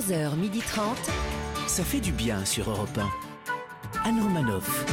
[0.00, 0.80] 11h30.
[1.66, 2.98] Ça fait du bien sur Europe
[4.04, 4.08] 1.
[4.08, 4.86] Anne Romanoff.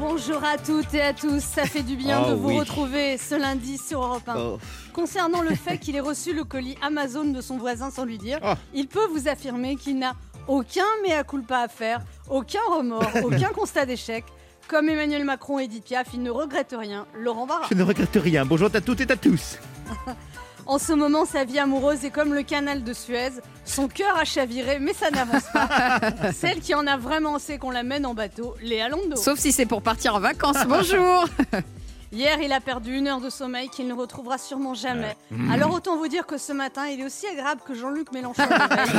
[0.00, 2.58] Bonjour à toutes et à tous, ça fait du bien Oh de vous oui.
[2.58, 4.34] retrouver ce lundi sur Europe 1.
[4.36, 4.58] Oh.
[4.92, 8.40] Concernant le fait qu'il ait reçu le colis Amazon de son voisin sans lui dire,
[8.44, 8.54] Oh.
[8.74, 10.14] il peut vous affirmer qu'il n'a
[10.48, 14.24] aucun mea culpa à faire, aucun remords, aucun constat d'échec.
[14.66, 17.06] Comme Emmanuel Macron et Edith Piaf, il ne regrette rien.
[17.14, 17.66] Laurent Barra.
[17.70, 18.44] Je ne regrette rien.
[18.44, 19.58] Bonjour à toutes et à tous.
[20.66, 23.30] En ce moment, sa vie amoureuse est comme le canal de Suez.
[23.64, 25.98] Son cœur a chaviré, mais ça n'avance pas.
[26.32, 29.16] Celle qui en a vraiment assez qu'on la mène en bateau, Léa Londo.
[29.16, 30.64] Sauf si c'est pour partir en vacances.
[30.66, 31.26] Bonjour.
[32.14, 35.16] Hier, il a perdu une heure de sommeil qu'il ne retrouvera sûrement jamais.
[35.50, 38.42] Alors autant vous dire que ce matin, il est aussi agréable que Jean-Luc Mélenchon.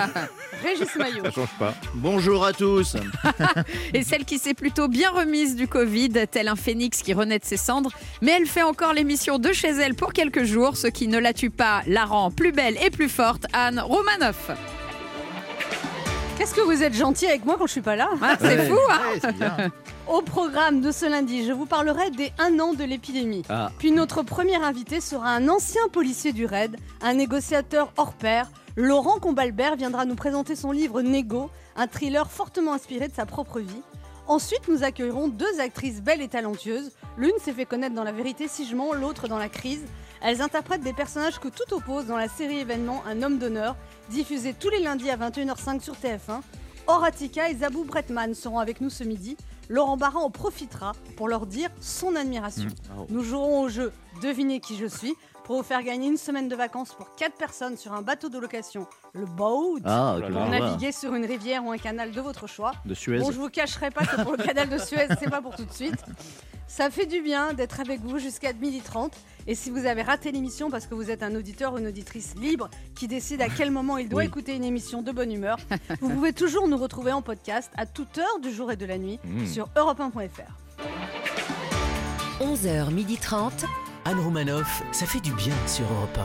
[0.64, 1.24] Régis Maillot.
[1.26, 1.76] Ça change pas.
[1.94, 2.96] Bonjour à tous.
[3.94, 7.46] Et celle qui s'est plutôt bien remise du Covid, tel un phénix qui renaît de
[7.46, 7.92] ses cendres,
[8.24, 10.76] mais elle fait encore l'émission de chez elle pour quelques jours.
[10.76, 13.46] Ce qui ne la tue pas la rend plus belle et plus forte.
[13.54, 14.50] Anne Romanoff.
[16.40, 18.68] Qu'est-ce que vous êtes gentil avec moi quand je suis pas là Ah, c'est Ouais.
[18.68, 19.70] fou, hein Ouais.
[20.08, 23.44] Au programme de ce lundi, je vous parlerai des 1 an de l'épidémie.
[23.48, 23.72] Ah.
[23.78, 28.52] Puis notre premier invité sera un ancien policier du RAID, un négociateur hors pair.
[28.76, 33.62] Laurent Combalbert viendra nous présenter son livre Négo, un thriller fortement inspiré de sa propre
[33.62, 33.82] vie.
[34.28, 36.92] Ensuite, nous accueillerons deux actrices belles et talentueuses.
[37.18, 39.86] L'une s'est fait connaître dans La vérité si je mens, l'autre dans La crise.
[40.22, 43.78] Elles interprètent des personnages que tout oppose dans la série événement Un homme d'honneur,
[44.10, 46.42] diffusée tous les lundis à 21h05 sur TF1.
[46.88, 49.38] Horatica et Zabou Bretman seront avec nous ce midi.
[49.70, 52.70] Laurent Barra en profitera pour leur dire son admiration.
[53.10, 56.56] Nous jouerons au jeu Devinez qui je suis pour vous faire gagner une semaine de
[56.56, 61.14] vacances pour 4 personnes sur un bateau de location, le boat, Ah, pour naviguer sur
[61.16, 62.72] une rivière ou un canal de votre choix.
[62.86, 63.20] De Suez.
[63.20, 65.66] Bon, je vous cacherai pas que pour le canal de Suez, c'est pas pour tout
[65.66, 66.02] de suite.
[66.76, 69.12] Ça fait du bien d'être avec vous jusqu'à 12h30.
[69.46, 72.34] Et si vous avez raté l'émission parce que vous êtes un auditeur ou une auditrice
[72.36, 74.26] libre qui décide à quel moment il doit Oui.
[74.26, 75.58] écouter une émission de bonne humeur,
[76.02, 78.98] vous pouvez toujours nous retrouver en podcast à toute heure du jour et de la
[78.98, 79.46] nuit Mmh.
[79.46, 80.50] sur europe1.fr.
[82.42, 83.52] 11h30.
[84.06, 86.20] Anne Romanoff, ça fait du bien sur Europe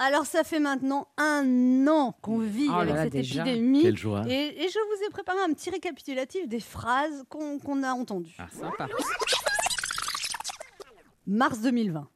[0.00, 3.42] Alors ça fait maintenant un an qu'on vit Oh là avec là, cette déjà.
[3.46, 3.82] épidémie.
[3.82, 4.22] Quelle joie.
[4.28, 8.36] Et, et je vous ai préparé un petit récapitulatif des phrases qu'on a entendues.
[8.38, 8.88] Ah, sympa.
[11.26, 12.08] Mars 2020.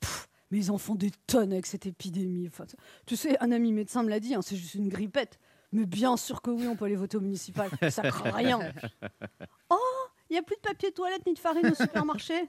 [0.00, 2.48] Pff, mais ils en font des tonnes avec cette épidémie.
[2.48, 2.64] Enfin,
[3.06, 5.38] tu sais, un ami médecin me l'a dit, hein, c'est juste une grippette.
[5.72, 7.68] Mais bien sûr que oui, on peut aller voter au municipal.
[7.90, 8.60] Ça craint rien.
[9.68, 9.76] Oh,
[10.30, 12.48] il n'y a plus de papier toilette ni de farine au supermarché.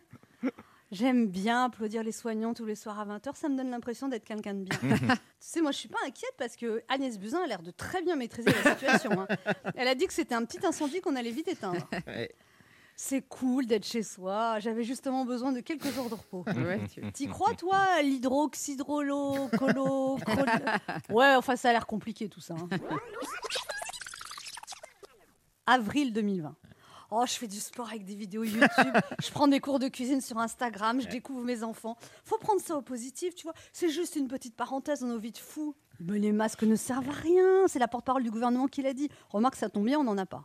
[0.91, 3.35] J'aime bien applaudir les soignants tous les soirs à 20h.
[3.35, 4.77] Ça me donne l'impression d'être quelqu'un de bien.
[4.97, 8.01] tu sais, moi, je suis pas inquiète parce que Agnès Buzyn a l'air de très
[8.01, 9.11] bien maîtriser la situation.
[9.19, 9.27] hein.
[9.75, 11.87] Elle a dit que c'était un petit incendie qu'on allait vite éteindre.
[12.07, 12.31] Ouais.
[12.99, 14.57] C'est cool d'être chez soi.
[14.59, 16.43] J'avais justement besoin de quelques jours de repos.
[17.13, 20.45] T'y crois, toi, l'hydroxydrolo, colo, colo
[21.09, 22.55] Ouais, enfin, ça a l'air compliqué tout ça.
[22.55, 22.67] hein.
[25.67, 26.55] Avril 2020.
[27.09, 28.67] Oh, je fais du sport avec des vidéos YouTube.
[29.23, 30.99] je prends des cours de cuisine sur Instagram.
[31.01, 31.97] Je découvre mes enfants.
[32.25, 33.53] Faut prendre ça au positif, tu vois.
[33.71, 35.73] C'est juste une petite parenthèse dans nos vies de fous.
[36.01, 37.67] Mais les masques ne servent à rien.
[37.67, 39.09] C'est la porte-parole du gouvernement qui l'a dit.
[39.29, 40.43] Remarque, ça tombe bien, on n'en a pas.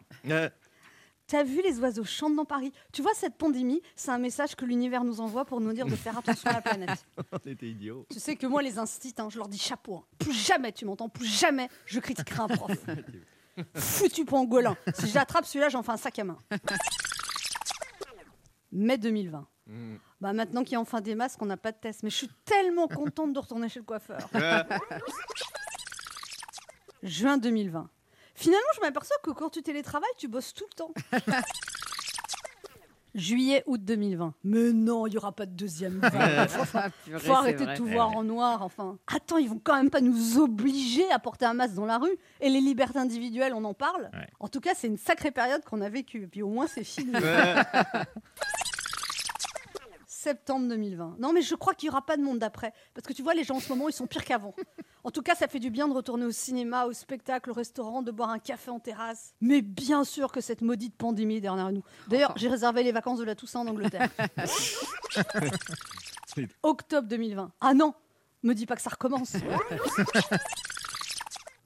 [1.27, 2.73] T'as vu les oiseaux chantent dans Paris?
[2.93, 5.97] Tu vois, cette pandémie, c'est un message que l'univers nous envoie pour nous dire de
[5.97, 7.07] faire attention à la planète.
[7.33, 8.07] on était idiots.
[8.11, 9.97] Tu sais que moi, les instits, hein, je leur dis chapeau.
[9.97, 10.05] hein.
[10.19, 12.77] Plus jamais, tu m'entends, plus jamais je critiquerai un prof.
[13.75, 14.77] Foutu pangolin.
[14.95, 16.39] Si je l'attrape, celui-là, j'en fais un sac à main.
[18.73, 19.47] Mai 2020.
[19.67, 19.97] Mm.
[20.21, 22.03] Bah maintenant qu'il y a enfin des masques, on n'a pas de test.
[22.03, 24.29] Mais je suis tellement contente de retourner chez le coiffeur.
[27.03, 27.89] Juin 2020.
[28.35, 30.95] Finalement, je m'aperçois que quand tu télétravailles, tu bosses tout le temps.
[33.15, 34.35] Juillet, août 2020.
[34.45, 36.13] Mais non, il n'y aura pas de deuxième vague.
[36.75, 38.99] Ah, Faut arrêter de tout voir en noir, enfin.
[39.07, 42.17] Attends, ils vont quand même pas nous obliger à porter un masque dans la rue.
[42.41, 44.11] Et les libertés individuelles, on en parle.
[44.13, 44.27] Ouais.
[44.41, 46.23] En tout cas, c'est une sacrée période qu'on a vécue.
[46.23, 47.13] Et puis au moins, c'est fini.
[50.23, 51.17] Septembre 2020.
[51.19, 52.73] Non, mais je crois qu'il n'y aura pas de monde d'après.
[52.95, 54.55] Parce que tu vois, les gens en ce moment, ils sont pires qu'avant.
[55.03, 58.03] En tout cas, ça fait du bien de retourner au cinéma, au spectacle, au restaurant,
[58.03, 59.35] de boire un café en terrasse.
[59.41, 61.83] Mais bien sûr que cette maudite pandémie est derrière nous.
[62.07, 64.09] D'ailleurs, j'ai réservé les vacances de la Toussaint en Angleterre.
[66.63, 67.51] Octobre 2020.
[67.61, 67.93] Ah non,
[68.45, 69.33] me dis pas que ça recommence.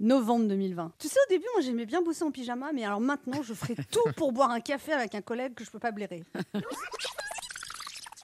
[0.01, 0.93] Novembre 2020.
[0.99, 3.77] Tu sais, au début, moi, j'aimais bien bosser en pyjama, mais alors maintenant, je ferai
[3.91, 6.25] tout pour boire un café avec un collègue que je peux pas blairer.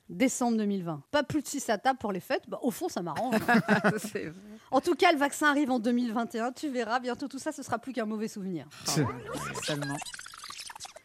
[0.09, 1.03] Décembre 2020.
[1.11, 2.45] Pas plus de 6 à table pour les fêtes.
[2.49, 3.35] Bah, au fond, ça m'arrange.
[3.49, 4.33] hein.
[4.71, 6.53] En tout cas, le vaccin arrive en 2021.
[6.53, 8.67] Tu verras, bientôt tout ça, ce sera plus qu'un mauvais souvenir.
[8.85, 9.97] Seulement.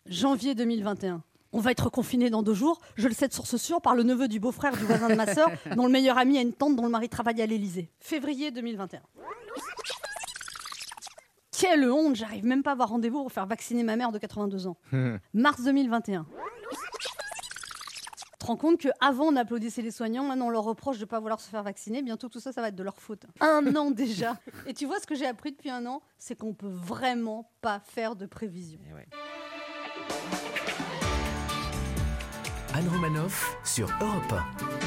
[0.08, 1.22] Janvier 2021.
[1.54, 2.82] On va être confiné dans deux jours.
[2.96, 5.34] Je le sais de source sûre par le neveu du beau-frère du voisin de ma
[5.34, 7.90] sœur, dont le meilleur ami a une tante dont le mari travaille à l'Élysée.
[8.00, 9.02] Février 2021.
[11.58, 14.68] quelle honte, j'arrive même pas à avoir rendez-vous pour faire vacciner ma mère de 82
[14.68, 14.78] ans.
[15.34, 16.26] Mars 2021.
[18.48, 21.42] Rends compte qu'avant on applaudissait les soignants, maintenant on leur reproche de ne pas vouloir
[21.42, 23.26] se faire vacciner, bientôt tout ça ça va être de leur faute.
[23.42, 24.38] Un an déjà.
[24.68, 27.82] Et tu vois ce que j'ai appris depuis un an, c'est qu'on peut vraiment pas
[27.82, 28.80] faire de prévision.
[28.90, 29.08] Eh ouais.
[32.74, 34.87] Anne Romanoff sur Europe.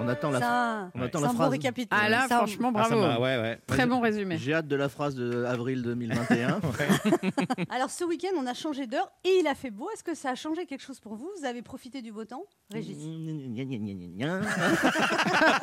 [0.00, 1.86] On attend la, Ça, on attend c'est la un bon phrase.
[1.90, 3.02] Ah là, Ça, franchement, Ah, ça bravo.
[3.06, 3.58] m'a- ouais, ouais.
[3.66, 4.36] Très bon résumé.
[4.38, 6.60] J'ai hâte de la phrase de avril 2021.
[7.70, 9.88] Alors ce week-end on a changé d'heure et il a fait beau.
[9.94, 11.30] Est-ce que ça a changé quelque chose pour vous?
[11.38, 12.44] Vous avez profité du beau temps?
[12.72, 14.40] Régis Gna, gna, gna, gna, gna.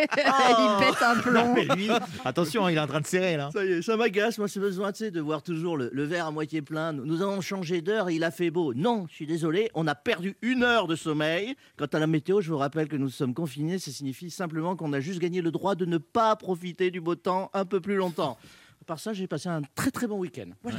[0.00, 1.54] Il pète un plomb.
[1.54, 1.88] Mais lui,
[2.24, 3.50] attention, il est en train de serrer là.
[3.52, 4.38] Ça y est, ça m'agace.
[4.38, 6.92] Moi, j'ai besoin tu sais, de voir toujours le, le verre à moitié plein.
[6.92, 8.74] Nous, nous avons changé d'heure et il a fait beau.
[8.74, 11.54] Non, je suis désolé, on a perdu une heure de sommeil.
[11.76, 13.78] Quant à la météo, je vous rappelle que nous sommes confinés.
[13.78, 17.14] Ça signifie simplement qu'on a juste gagné le droit de ne pas profiter du beau
[17.14, 18.36] temps un peu plus longtemps.
[18.80, 20.50] À part ça, j'ai passé un très très bon week-end.
[20.64, 20.78] Voilà.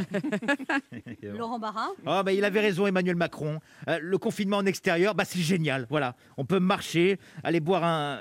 [1.24, 1.88] Laurent Barra?
[2.06, 3.60] Oh, bah, il avait raison, Emmanuel Macron.
[3.88, 5.88] Euh, le confinement en extérieur, bah, c'est génial.
[5.90, 8.20] Voilà, on peut marcher, aller boire un.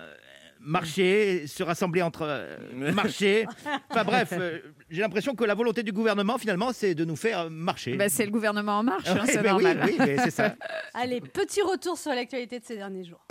[0.65, 2.23] Marcher, se rassembler entre.
[2.23, 3.47] euh, marcher.
[3.91, 7.51] Enfin bref, euh, j'ai l'impression que la volonté du gouvernement, finalement, c'est de nous faire
[7.51, 7.97] marcher.
[7.97, 9.81] Bah, c'est le gouvernement en marche, hein, c'est bah oui, normal.
[9.89, 10.55] oui, mais c'est ça.
[10.95, 13.27] Allez, petit retour sur l'actualité de ces derniers jours.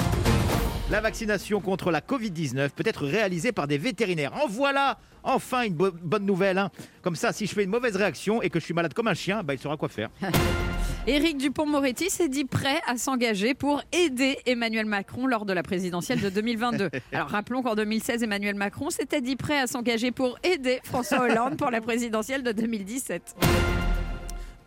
[0.91, 4.33] La vaccination contre la Covid-19 peut être réalisée par des vétérinaires.
[4.43, 6.57] En voilà enfin une bo- bonne nouvelle.
[6.57, 6.69] hein.
[7.01, 9.13] Comme ça, si je fais une mauvaise réaction et que je suis malade comme un
[9.13, 10.09] chien, bah, il saura quoi faire.
[11.07, 16.19] Éric Dupont-Moretti s'est dit prêt à s'engager pour aider Emmanuel Macron lors de la présidentielle
[16.19, 16.89] de 2022.
[17.13, 21.57] Alors rappelons qu'en 2016, Emmanuel Macron s'était dit prêt à s'engager pour aider François Hollande
[21.57, 23.35] pour la présidentielle de 2017.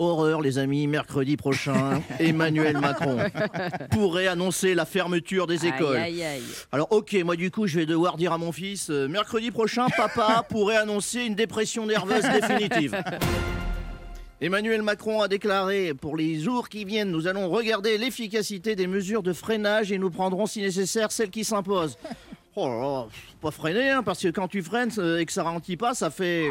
[0.04, 3.16] Horreur, les amis, mercredi prochain, Emmanuel Macron
[3.90, 5.96] pourrait annoncer la fermeture des écoles.
[5.96, 6.42] Aïe, aïe, aïe.
[6.72, 9.86] Alors ok, moi du coup je vais devoir dire à mon fils, euh, mercredi prochain,
[9.96, 13.02] papa pourrait annoncer une dépression nerveuse définitive.
[14.40, 19.22] Emmanuel Macron a déclaré, pour les jours qui viennent, nous allons regarder l'efficacité des mesures
[19.22, 21.96] de freinage et nous prendrons si nécessaire celles qui s'imposent.
[22.56, 23.06] Oh là là,
[23.40, 26.10] pas freiner, hein, parce que quand tu freines euh, et que ça ralentit pas, ça
[26.10, 26.50] fait...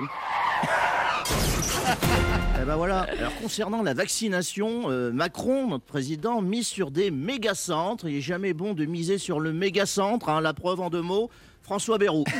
[2.63, 3.01] Eh ben voilà.
[3.01, 8.07] Alors concernant la vaccination, euh, Macron, notre président, mise sur des méga-centres.
[8.07, 10.30] Il est jamais bon de miser sur le méga-centre.
[10.30, 11.30] hein, la preuve en deux mots,
[11.62, 12.24] François Bayrou.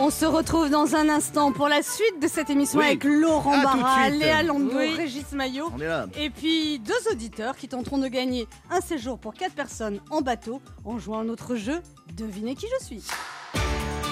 [0.00, 2.86] On se retrouve dans un instant pour la suite de cette émission Oui.
[2.86, 4.08] avec Laurent À Barra.
[4.10, 4.96] Léa Landau, Oui.
[4.96, 5.70] Régis Maillot.
[5.76, 6.06] On est là.
[6.18, 10.60] Et puis deux auditeurs qui tenteront de gagner un séjour pour quatre personnes en bateau
[10.84, 11.80] en jouant à notre jeu
[12.16, 13.04] Devinez qui je suis.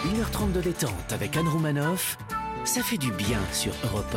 [0.04, 2.16] 1h30 de détente avec Anne Romanoff,
[2.64, 4.16] ça fait du bien sur Europe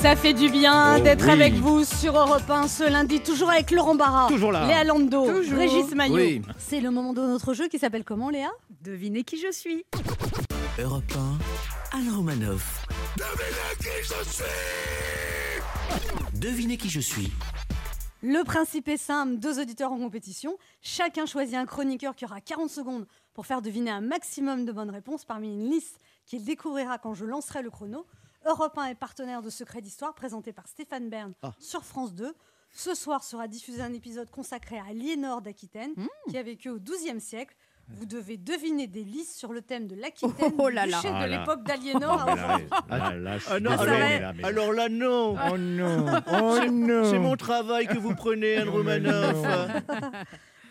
[0.00, 1.30] Ça fait du bien Oh d'être oui.
[1.30, 4.66] avec vous sur Europe 1 ce lundi, toujours avec Laurent Barra, Toujours là.
[4.66, 5.58] Léa Lando, Toujours.
[5.58, 6.14] Régis Maillot.
[6.16, 6.42] Oui.
[6.58, 8.50] C'est le moment de notre jeu qui s'appelle comment Léa?
[8.82, 9.84] Devinez qui je suis.
[10.78, 10.82] 1.
[10.82, 11.12] Europe
[11.92, 12.86] 1, Anne Romanoff.
[16.34, 17.32] Devinez qui je suis.
[18.22, 20.56] Le principe est simple, deux auditeurs en compétition.
[20.82, 24.90] Chacun choisit un chroniqueur qui aura 40 secondes pour faire deviner un maximum de bonnes
[24.90, 28.04] réponses parmi une liste qu'il découvrira quand je lancerai le chrono.
[28.44, 31.52] Europe 1 est partenaire de Secret d'Histoire présenté par Stéphane Bern Ah.
[31.58, 32.34] sur France 2.
[32.70, 35.92] Ce soir sera diffusé un épisode consacré à Aliénor d'Aquitaine
[36.28, 37.56] qui a vécu au XIIe siècle.
[37.88, 40.96] Vous devez deviner des listes sur le thème de l'Aquitaine Oh du là là.
[40.96, 42.20] duché Ah de l'époque d'Aliénor.
[42.90, 45.36] alors- là, mais- Alors là, non.
[45.52, 47.04] Oh non, oh non.
[47.10, 49.36] C'est mon travail que vous prenez, Anne Romanoff.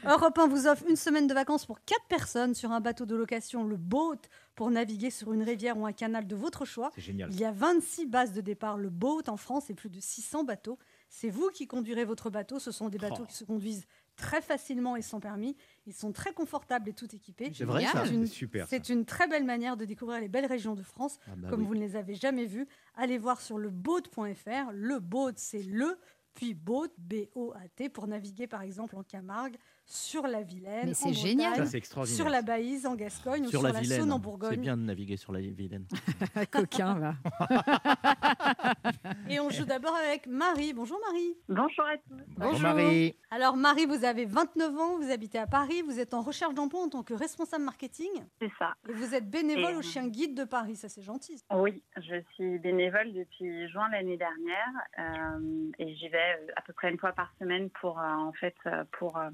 [0.05, 3.15] Europe 1 vous offre une semaine de vacances pour 4 personnes sur un bateau de
[3.15, 4.17] location, le Boat,
[4.55, 6.91] pour naviguer sur une rivière ou un canal de votre choix.
[6.95, 7.29] C'est génial.
[7.33, 10.43] Il y a 26 bases de départ, le Boat en France et plus de 600
[10.43, 10.77] bateaux.
[11.09, 12.59] C'est vous qui conduirez votre bateau.
[12.59, 13.25] Ce sont des bateaux Oh.
[13.27, 13.85] qui se conduisent
[14.15, 15.55] très facilement et sans permis.
[15.85, 17.51] Ils sont très confortables et tout équipés.
[17.53, 18.67] C'est vrai, ça C'est une- super.
[18.69, 21.61] C'est une très belle manière de découvrir les belles régions de France Ah bah comme
[21.61, 21.67] oui.
[21.67, 22.67] vous ne les avez jamais vues.
[22.95, 24.71] Allez voir sur le boat.fr.
[24.73, 25.97] Le boat, c'est le,
[26.33, 31.49] puis boat, B-O-A-T, pour naviguer par exemple en Camargue, sur la Vilaine, Mais c'est génial.
[31.51, 32.15] Bretagne, Ça, c'est extraordinaire.
[32.17, 33.99] sur la Baïse, en Gascogne, ou Sur sur la Vilaine.
[33.99, 34.59] Saône, en C'est Bourgogne.
[34.59, 35.85] bien de naviguer sur la Vilaine.
[36.51, 37.13] Coquin, va.
[39.29, 40.73] Et on joue d'abord avec Marie.
[40.73, 41.35] Bonjour Marie.
[41.49, 42.23] Bonjour à tous.
[42.37, 43.15] Bonjour Marie.
[43.31, 46.81] Alors Marie, vous avez 29 ans, vous habitez à Paris, vous êtes en recherche d'emploi
[46.81, 48.73] en tant que responsable marketing C'est ça.
[48.89, 50.75] et vous êtes bénévole Et- au Chien Guide de Paris.
[50.75, 51.41] Ça, c'est gentil.
[51.53, 56.73] Oui, je suis bénévole depuis juin l'année dernière euh, et j'y vais euh, à peu
[56.73, 58.55] près une fois par semaine pour euh, en fait
[58.97, 59.29] pour euh,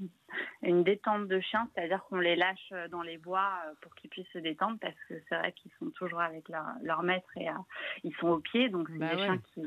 [0.62, 4.10] une détente de chiens, c'est-à-dire qu'on les lâche euh, dans les bois euh, pour qu'ils
[4.10, 7.48] puissent se détendre parce que c'est vrai qu'ils sont toujours avec leur, leur maître et
[7.48, 7.52] euh,
[8.04, 9.24] ils sont au pied, donc c'est Bah des ouais.
[9.26, 9.62] chiens qui,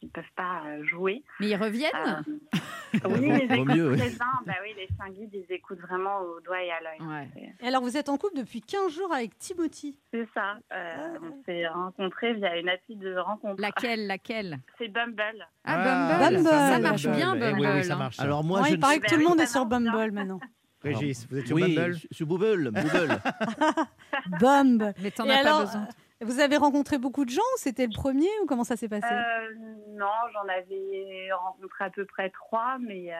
[0.00, 1.22] qu'ils peuvent pas jouer.
[1.40, 1.90] Mais ils reviennent?
[1.94, 4.08] Euh, oui, vaut écoutes mieux, bien.
[4.46, 7.00] Bah oui, les chiens guides, ils écoutent vraiment au doigt et à l'œil.
[7.00, 7.54] Ouais.
[7.60, 9.98] Et alors, vous êtes en couple depuis 15 jours avec Timothy?
[10.10, 10.56] C'est ça.
[10.72, 13.60] Euh, on s'est rencontrés via une appli de rencontre.
[13.60, 14.58] Laquelle Laquelle?
[14.78, 15.46] C'est Bumble.
[15.64, 16.36] Ah, Bumble.
[16.36, 16.48] Bumble.
[16.50, 17.60] Ça marche bien, Eh Bumble.
[17.60, 18.18] oui, oui, ça marche.
[18.20, 19.80] Alors moi, Ouais, je il ne paraît que tout le monde est sur bien.
[19.80, 20.40] Bumble maintenant.
[20.82, 23.18] Régis, vous êtes sur oui, Bumble sur Bumble, Bumble.
[24.40, 24.94] Bumble.
[25.02, 25.88] Mais t'en Et as alors, pas besoin.
[26.20, 29.06] Vous avez rencontré beaucoup de gens ou c'était le premier ou comment ça s'est passé?
[29.10, 29.54] Euh,
[29.98, 33.16] non, j'en avais rencontré à peu près trois, mais euh,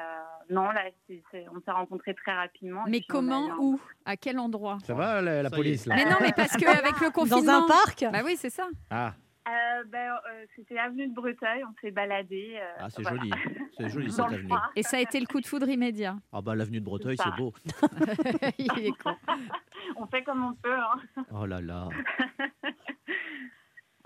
[0.51, 2.83] non, là, c'est- c'est- on s'est rencontrés très rapidement.
[2.87, 4.79] Mais puis on a comment eu un- Où À quel endroit?
[4.87, 5.97] Ça va, la, la Ça y police, là?
[5.97, 7.43] Mais non, mais parce qu'avec le confinement.
[7.43, 8.05] Dans un parc?
[8.13, 8.69] Bah oui, c'est ça.
[8.91, 9.13] Ah,
[9.47, 12.55] Euh, ben, euh, C'était avenue de Breteuil, on s'est baladé.
[12.57, 13.19] euh, Ah, c'est voilà.
[13.19, 13.31] joli.
[13.77, 14.49] C'est joli cette avenue.
[14.75, 16.17] Et ça a été le coup de foudre immédiat.
[16.33, 17.53] Ah bah l'avenue de Breteuil, c'est beau.
[18.59, 19.15] Il est con.
[19.97, 20.73] On fait comme on peut.
[20.75, 21.25] Hein.
[21.33, 21.89] Oh là là.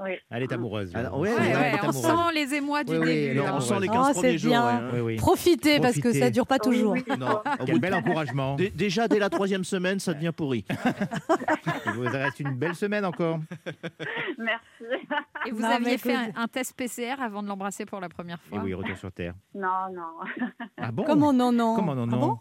[0.01, 0.13] Oui.
[0.31, 0.95] elle est amoureuse.
[0.95, 2.03] Alors, ouais, Ouais, on amoureuse.
[2.03, 3.39] sent les émois du Oui, oui, début.
[3.41, 3.55] là.
[3.57, 4.55] on sent les Oh, 15 c'est premiers jours.
[4.57, 4.91] hein.
[4.95, 5.17] Oui, oui.
[5.17, 6.93] Profitez parce que ça dure pas Oui, toujours.
[6.93, 7.05] oui.
[7.19, 8.55] Non, Quel bout bel encouragement.
[8.55, 10.65] Dé- Déjà dès la troisième semaine, ça devient pourri.
[11.87, 13.41] Il vous reste une belle semaine encore.
[14.39, 15.05] Merci.
[15.47, 18.09] Et vous Non, aviez fait un, écoute- un test PCR avant de l'embrasser pour la
[18.09, 18.61] première Et fois.
[18.63, 19.35] oui, retour sur Terre.
[19.55, 20.49] Non, non.
[20.77, 21.05] Ah bon?
[21.05, 22.39] Comment non, non Comment non, Ah non bon?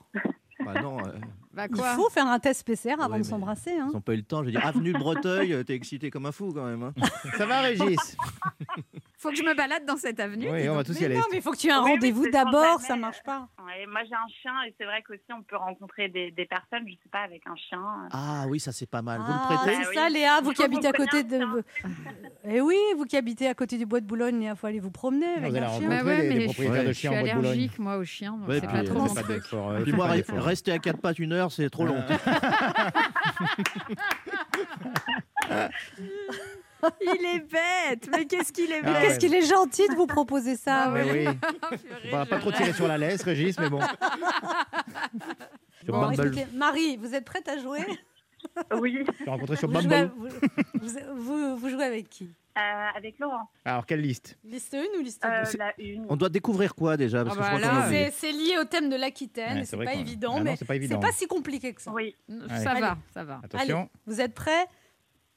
[0.65, 1.11] Bah non, euh,
[1.57, 3.71] Bah Il quoi faut faire un test PCR avant Ouais, de s'embrasser.
[3.71, 3.87] Hein.
[3.89, 4.41] ils n'ont pas eu le temps.
[4.41, 6.83] Je veux dire, avenue de Breteuil, euh, t'es excité comme un fou quand même.
[6.83, 6.93] hein.
[7.35, 8.15] Ça va, Régis?
[9.27, 10.49] Faut que je me balade dans cette avenue.
[10.49, 11.15] Oui, on va tous y aller.
[11.15, 13.47] non, mais il faut que tu aies un Oui, rendez-vous d'abord, ça marche pas.
[13.65, 16.87] Ouais, moi, j'ai un chien et c'est vrai qu'aussi, on peut rencontrer des, des personnes,
[16.87, 17.81] je sais pas, avec un chien.
[18.11, 19.19] Ah oui, ça c'est pas mal.
[19.19, 20.09] Vous Ah, le prêtez c'est Ah ça.
[20.09, 21.39] Léa, vous Il qui habitez à côté de.
[22.49, 24.91] Eh oui, vous qui habitez à côté du bois de Boulogne, Léa, faut aller vous
[24.91, 25.89] promener avec un chien.
[25.89, 27.51] Bah ouais, les, mais les je- propriétaires de Je suis chiens en bois de Boulogne.
[27.51, 28.31] allergique, moi, aux chiens.
[28.37, 29.43] donc Ouais, c'est pas euh, trop mon truc.
[29.53, 30.07] euh, Puis moi,
[30.37, 32.01] rester à quatre pattes une heure, c'est trop long.
[37.01, 40.07] Il est bête Mais qu'est-ce qu'il est Ah bête Qu'est-ce qu'il est gentil de vous
[40.07, 40.83] proposer ça.
[40.85, 41.27] Ah Mais oui,
[42.13, 43.79] on va pas trop tirer sur la laisse, Régis, mais bon.
[45.85, 45.95] Sur.
[46.53, 47.79] Marie, vous êtes prête à jouer?
[48.79, 50.11] Oui, je suis rencontré sur vous Bumble.
[50.17, 50.27] vous,
[50.81, 52.29] vous- vous- vous jouez avec qui?
[52.57, 52.61] Euh,
[52.95, 53.49] avec Laurent.
[53.65, 54.37] Alors, quelle liste?
[54.43, 56.05] Liste 1 ou liste 2 Euh, C'est- la une.
[56.09, 57.23] On doit découvrir quoi déjà?
[57.23, 57.85] Parce Ah que je bah.
[57.89, 60.65] C'est c'est lié au thème de l'Aquitaine, Ouais, c'est pas évident, Ah non, mais c'est
[60.65, 61.91] pas pas si compliqué que ça.
[61.91, 62.15] Oui.
[62.57, 62.81] Ça Allez.
[62.81, 63.41] va, ça va.
[63.43, 63.89] Attention.
[64.07, 64.65] Vous êtes prêts?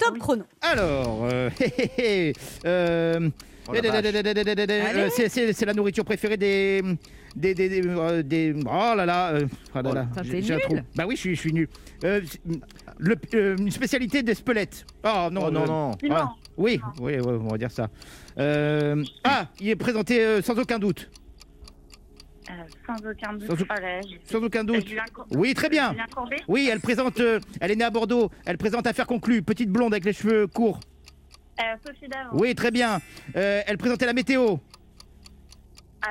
[0.00, 0.19] Top Oui.
[0.19, 0.45] chrono.
[0.62, 1.90] Alors, euh, hé, hé,
[2.28, 2.33] hé,
[2.66, 3.28] euh,
[3.69, 4.04] Oh la vache.
[4.97, 6.83] euh, c'est- c'est c'est la nourriture préférée des.
[7.37, 10.42] Des, des, des, euh, des- oh là là, euh, oh là là, Putain, j'ai- t'es
[10.42, 10.64] j'ai un nul.
[10.64, 10.76] trou.
[10.97, 11.69] Bah oui, je suis, je suis nul.
[12.02, 12.40] Euh, c'est-
[12.99, 14.85] le- euh, une spécialité des spelettes.
[15.04, 15.90] Oh non, Oh non, euh, non.
[15.90, 15.97] Non.
[16.11, 17.88] ah, oui, oui, oui, on va dire ça.
[18.38, 21.09] Euh, ah, il est présenté euh, sans aucun doute.
[22.50, 23.49] Euh, sans aucun doute.
[23.49, 24.87] Sans Sans aucun doute.
[25.30, 25.95] Oui, très bien.
[26.49, 27.21] Oui, elle présente.
[27.21, 28.30] euh, elle est née à Bordeaux.
[28.45, 29.42] Elle présente Affaire conclue.
[29.42, 30.80] Petite blonde avec les cheveux courts.
[31.61, 32.30] Euh, Sophie Davant.
[32.33, 33.00] Oui, très bien.
[33.37, 34.57] Euh, elle présentait la météo.
[36.07, 36.09] Euh,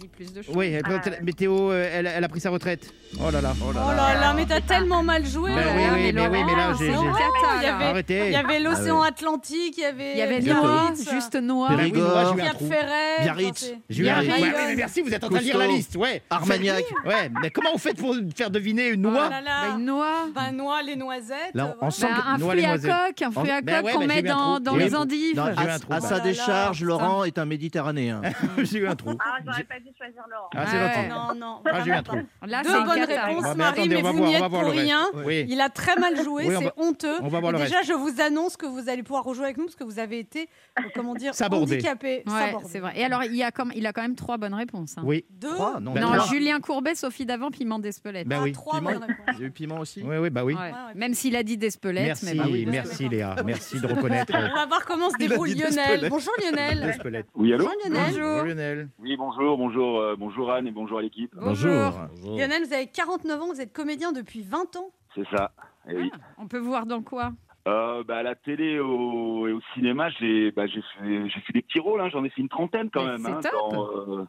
[0.00, 0.54] Bah, plus de choses.
[0.56, 1.10] Oui, elle Ah.
[1.22, 1.70] météo.
[1.72, 2.92] euh, elle, elle a pris sa retraite.
[3.20, 3.52] Oh là là.
[3.60, 5.50] Oh Oh là là, mais t'as tellement mal joué.
[5.54, 6.86] Ben oui, mais oui, mais oui, mais là, j'ai.
[6.86, 7.74] il y là.
[7.76, 8.26] avait- Arrêtez.
[8.26, 10.40] Il y avait l'océan Ah Atlantique, il y avait, Il y avait.
[10.40, 10.60] Noah,
[10.92, 11.68] Biarritz, juste Noah.
[11.76, 12.68] Ben oui, moi, j'ai eu un Cap trou.
[12.68, 13.22] Ferret.
[13.22, 13.48] Biarritz.
[13.48, 14.30] enfin, c'est- J'ai eu un- Biarritz.
[14.42, 15.76] Ouais, ouais, mais merci, vous êtes en train de lire la Cousteau.
[15.76, 15.96] liste.
[15.96, 16.22] Ouais.
[16.30, 16.84] Armagnac.
[17.04, 19.74] Ouais, mais comment vous faites pour faire deviner une Oh noix là Bah, là.
[19.76, 20.28] une noix.
[20.34, 21.36] Ben, noix, les noisettes.
[21.54, 21.90] Là, euh, voilà.
[21.90, 22.92] sent Bah, un Noix, fruit à noisettes.
[23.08, 24.60] coque, un fruit à Ben coque qu'on ben met j'ai eu un dans, trou.
[24.60, 25.02] dans J'ai eu les un trou.
[25.02, 25.36] endives.
[25.36, 26.08] Non, J'ai eu un à, trou, à bah.
[26.08, 28.20] sa là décharge, là, Laurent est un Méditerranéen.
[28.62, 29.10] j'ai eu un trou.
[29.18, 30.48] Ah, j'aurais pas dû choisir Laurent.
[30.54, 31.08] Ah, c'est ouais.
[31.08, 31.60] Non, non.
[31.64, 32.46] Ah, j'ai eu un vraiment trou.
[32.46, 33.24] Là, Deux c'est bonnes cata.
[33.26, 34.70] réponses, Bon, Marie, attendez, mais on va vous voir, n'y on va êtes voir pour
[34.72, 34.82] le reste.
[34.84, 35.06] rien.
[35.26, 35.46] Oui.
[35.48, 37.16] Il a très mal joué, Oui, on c'est va- honteux.
[37.22, 39.56] on va voir Mais le déjà, je vous annonce que vous allez pouvoir rejouer avec
[39.58, 41.74] nous parce que vous avez été, euh, comment dire, Sabordé.
[41.76, 42.22] handicapé.
[42.26, 42.66] Ouais, sabordé.
[42.68, 42.92] c'est vrai.
[42.96, 44.96] Et alors, il, y a comme, il a quand même trois bonnes réponses.
[44.98, 45.02] hein.
[45.04, 45.24] Oui.
[45.30, 45.48] Deux.
[45.54, 46.26] Trois Non, Ben, Non, trois.
[46.28, 48.28] Julien Courbet, Sophie Davant, Piment d'Espelette.
[48.28, 48.52] Ben Ah, oui.
[48.52, 48.90] trois Piment.
[48.92, 49.26] bonnes réponses.
[49.34, 50.54] Il y a eu Piment aussi Oui, oui, bah oui.
[50.54, 50.60] Ouais.
[50.60, 50.70] ouais.
[50.94, 52.04] Même s'il a dit d'Espelette.
[52.04, 52.66] Merci, mais bah oui.
[52.66, 53.36] merci Léa.
[53.44, 54.32] Merci de reconnaître.
[54.34, 56.08] On va voir comment se Il a débrouille dit des Lionel.
[56.10, 56.96] Bonjour Lionel.
[57.34, 58.10] Oui, allô Bonjour Lionel.
[58.12, 58.88] Bonjour Lionel.
[59.00, 61.32] Oui, bonjour, bonjour, euh, bonjour Anne et bonjour à l'équipe.
[61.34, 61.92] Bonjour.
[62.24, 64.90] Lionel, vous avez 49 ans, vous êtes comédien depuis 20 ans.
[65.14, 65.52] C'est ça.
[65.88, 66.10] Eh oui.
[66.14, 67.32] Ah, on peut voir dans quoi?
[67.68, 71.52] Euh, bah, à la télé au- et au cinéma, j'ai bah, j'ai fait, j'ai fait
[71.52, 73.22] des petits rôles, hein, j'en ai fait une trentaine quand Mais même.
[73.22, 73.72] c'est hein, top.
[73.72, 73.88] dans,
[74.20, 74.24] euh,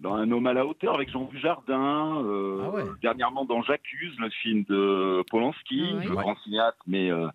[0.00, 2.84] dans Un homme à la hauteur avec Jean Dujardin, euh, Ah ouais.
[3.02, 6.04] dernièrement dans J'accuse, le film de Polanski, Ah oui.
[6.06, 6.22] le Ouais.
[6.22, 7.28] grand cinéaste, mais euh,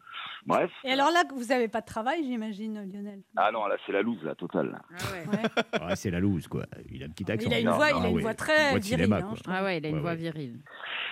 [0.48, 0.72] bref.
[0.84, 3.22] Et alors là, vous n'avez pas de travail, j'imagine, Lionel.
[3.36, 4.80] Ah non, là c'est la loose, la totale.
[4.92, 5.42] Ouais.
[5.82, 6.63] Ah, c'est la loose, quoi.
[6.92, 7.48] Il a un petit accent.
[7.50, 8.22] Il a une voix, non, il a une oui.
[8.24, 9.06] voix très Voix virile.
[9.06, 9.34] cinéma, hein.
[9.48, 10.16] Ah ouais, il a une Ouais, voix ouais.
[10.18, 10.60] virile.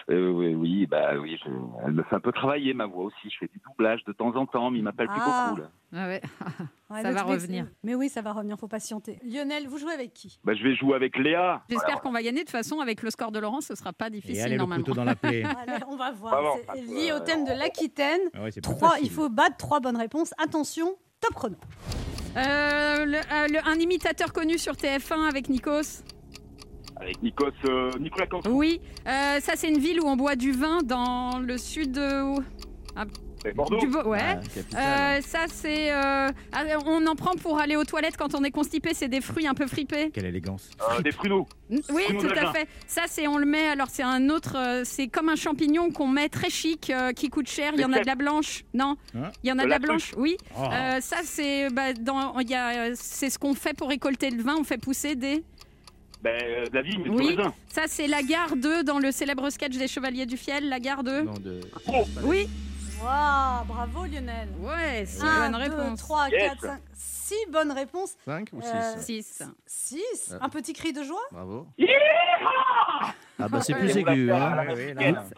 [0.10, 1.50] Euh, oui, oui, bah oui, je-
[1.86, 3.30] elle me fait un peu travailler ma voix aussi.
[3.30, 5.48] Je fais du doublage de temps en temps, mais il m'appelle plus Ah.
[5.50, 5.70] beaucoup là.
[5.94, 6.22] Ah ouais.
[6.92, 7.66] Ouais, Ça va revenir.
[7.84, 9.18] Mais oui, ça va revenir, faut patienter.
[9.24, 10.38] Lionel, vous jouez avec qui?
[10.44, 11.64] Bah, je vais jouer avec Léa.
[11.68, 12.42] J'espère qu'on va gagner.
[12.42, 14.84] De toute façon, avec le score de Laurent, ce sera pas Et difficile le normalement.
[14.84, 15.44] couteau dans la plaie.
[15.68, 16.44] Allez, on va voir.
[16.44, 18.20] bon, C'est lié au thème de l'Aquitaine.
[18.36, 20.32] Ah ouais, Trois, il faut battre trois bonnes réponses.
[20.38, 21.56] Attention, top chrono.
[22.38, 26.04] Euh, le- euh, le- un imitateur connu sur TF1 avec Nikos.
[26.98, 28.52] Avec Nikos, euh, Nicolas Canson.
[28.52, 28.80] Oui.
[29.08, 32.36] Euh, ça, c'est une ville où on boit du vin dans le sud de.
[33.46, 33.78] C'est Bordeaux.
[33.78, 34.40] Du Bo- ouais.
[34.76, 35.18] Ah.
[35.18, 35.92] Euh, ça, c'est.
[35.92, 38.96] euh, ah, on en prend pour aller aux toilettes quand on est constipé.
[38.96, 40.10] C'est des fruits un peu fripés.
[40.12, 40.70] Quelle élégance.
[40.82, 41.48] Euh, des pruneaux.
[41.70, 42.68] Oui, Pruneaux tout à fait.
[42.88, 43.68] Ça, c'est on le met.
[43.68, 44.56] Alors, c'est un autre.
[44.58, 47.74] euh, c'est comme un champignon qu'on met très chic, euh, qui coûte cher.
[47.76, 48.64] Il y en a de la blanche.
[48.74, 48.98] Non.
[49.16, 50.14] Hein Il y en a De la la blanche.
[50.18, 50.38] Oui.
[50.58, 50.64] Oh.
[50.72, 51.70] Euh, ça, c'est.
[51.70, 52.40] bah, dans.
[52.40, 52.70] Il y a.
[52.88, 54.56] euh, C'est ce qu'on fait pour récolter le vin.
[54.60, 55.44] On fait pousser des.
[56.24, 57.36] Ben, euh, de la vigne, Oui.
[57.36, 57.54] du raisin.
[57.68, 60.70] Ça, c'est la garde dans le célèbre sketch des Chevaliers du Fiel.
[60.70, 61.08] La garde.
[61.24, 61.60] Non, de-
[62.24, 62.48] Oui.
[63.04, 64.50] Waouh, bravo Lionel.
[64.60, 66.00] Ouais, c'est 1, une bonne 2, réponse.
[66.00, 66.50] 3, Yes.
[66.50, 68.16] 4, 5, 6 bonnes réponses.
[68.26, 69.44] 5 ou 6 Euh, 6.
[69.66, 70.30] 6.
[70.32, 70.38] Ouais.
[70.42, 71.22] Un petit cri de joie?
[71.32, 71.68] Bravo.
[71.78, 71.90] Yeah
[73.40, 74.32] Ah bah c'est plus aigu.
[74.32, 74.66] Hein.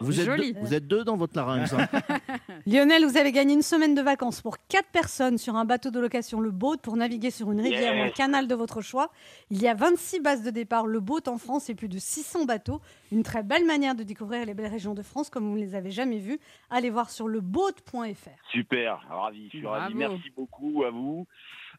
[0.00, 0.52] Vous, êtes Joli.
[0.52, 1.72] deux, vous êtes deux dans votre larynx.
[1.72, 1.88] hein.
[2.66, 5.98] Lionel, vous avez gagné une semaine de vacances pour 4 personnes sur un bateau de
[5.98, 9.10] location, le boat, pour naviguer sur une rivière ou un canal de votre choix.
[9.50, 12.44] Il y a 26 bases de départ, le boat en France et plus de 600
[12.44, 12.80] bateaux.
[13.10, 15.74] Une très belle manière de découvrir les belles régions de France comme vous ne les
[15.74, 16.38] avez jamais vues.
[16.70, 18.28] Allez voir sur le boat.fr.
[18.52, 19.94] Super, ravi, je suis ravi.
[19.94, 20.14] Bravo.
[20.14, 21.26] Merci beaucoup à vous.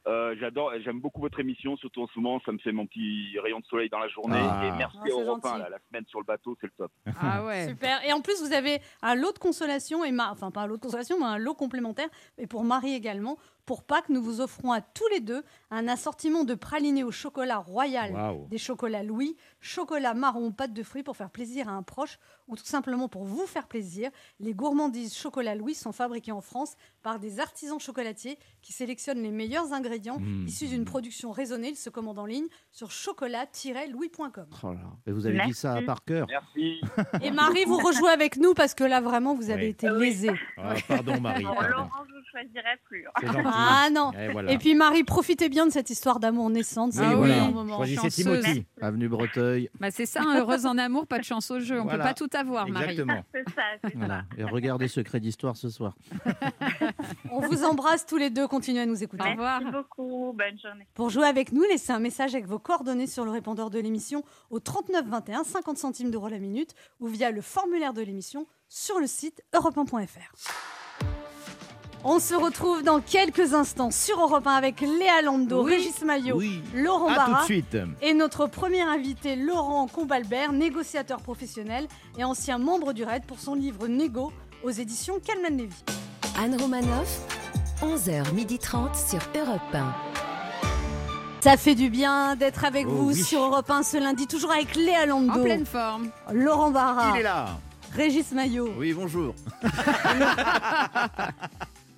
[0.07, 3.37] Euh, J'adore, j'aime beaucoup votre émission, surtout en ce moment, ça me fait mon petit
[3.43, 4.37] rayon de soleil dans la journée.
[4.39, 4.65] Ah.
[4.65, 6.91] Et merci Ah, aux Europe là, la semaine sur le bateau, c'est le top.
[7.21, 7.67] Ah ouais.
[7.69, 8.03] Super.
[8.05, 10.77] Et en plus, vous avez un lot de consolation, et ma- enfin pas un lot
[10.77, 13.37] de consolation, mais un lot complémentaire, et pour Marie également.
[13.69, 17.57] Pour Pâques, nous vous offrons à tous les deux un assortiment de pralinés au chocolat
[17.59, 18.47] royal, Waouh.
[18.47, 22.55] des chocolats Louis, chocolat marron, pâte de fruits pour faire plaisir à un proche ou
[22.55, 24.09] tout simplement pour vous faire plaisir.
[24.39, 29.29] Les gourmandises chocolat Louis sont fabriquées en France par des artisans chocolatiers qui sélectionnent les
[29.29, 30.47] meilleurs ingrédients Mmh.
[30.47, 31.69] issus d'une production raisonnée.
[31.69, 34.47] Ils se commandent en ligne sur chocolat-louis.com.
[34.63, 34.79] Oh là.
[35.05, 35.85] Vous avez dit ça Merci.
[35.85, 36.25] par cœur.
[36.27, 36.81] Merci.
[37.23, 39.69] Et Marie, vous rejouez avec nous parce que là, vraiment, vous avez Oui.
[39.69, 40.07] été Oui.
[40.07, 40.31] lésée.
[40.57, 41.43] Ah, pardon, Marie.
[41.43, 41.69] Bon, pardon.
[41.69, 43.05] Laurent, je ne choisirai plus.
[43.19, 43.58] C'est gentil.
[43.59, 44.11] Ah non.
[44.13, 44.51] Et voilà.
[44.51, 46.93] Et puis Marie, profitez bien de cette histoire d'amour naissante.
[46.93, 47.47] C'est Oui, voilà.
[47.49, 47.77] moment.
[47.77, 48.09] Choisissez.
[48.23, 48.65] Timothy.
[48.81, 49.69] Avenue Breteuil.
[49.79, 51.79] Bah, c'est ça, hein, heureuse en amour, pas de chance au jeu.
[51.79, 51.97] On Voilà.
[51.99, 52.91] peut pas tout avoir, Marie.
[52.91, 53.23] Exactement.
[53.33, 54.23] C'est ça, c'est Voilà.
[54.37, 55.95] Et regardez Secret d'Histoire ce soir.
[57.31, 58.47] On vous embrasse tous les deux.
[58.47, 59.23] Continuez à nous écouter.
[59.23, 59.31] Au ça.
[59.31, 59.59] revoir.
[59.61, 60.33] Merci beaucoup.
[60.37, 60.87] Bonne journée.
[60.93, 64.23] Pour jouer avec nous, laissez un message avec vos coordonnées sur le répondeur de l'émission
[64.49, 68.99] au 39 21, 50 centimes d'euros la minute ou via le formulaire de l'émission sur
[68.99, 70.78] le site europe1.fr.
[72.05, 75.73] On se retrouve dans quelques instants sur Europe 1 avec Léa Lando, Oui.
[75.75, 76.61] Régis Maillot, Oui.
[76.73, 77.77] Laurent À tout de Barra suite.
[78.01, 83.53] et notre premier invité Laurent Combalbert, négociateur professionnel et ancien membre du RAID pour son
[83.53, 84.31] livre Négo
[84.63, 85.75] aux éditions Calman Levy.
[86.41, 87.19] Anne Romanoff,
[87.81, 89.93] 11h30 sur Europe 1.
[91.41, 93.21] Ça fait du bien d'être avec Oh vous oui.
[93.23, 96.09] sur Europe 1 ce lundi, toujours avec Léa En Lando, pleine forme.
[96.31, 97.47] Laurent Barra, Il est là.
[97.93, 98.69] Régis Maillot.
[98.77, 99.33] Oui, bonjour.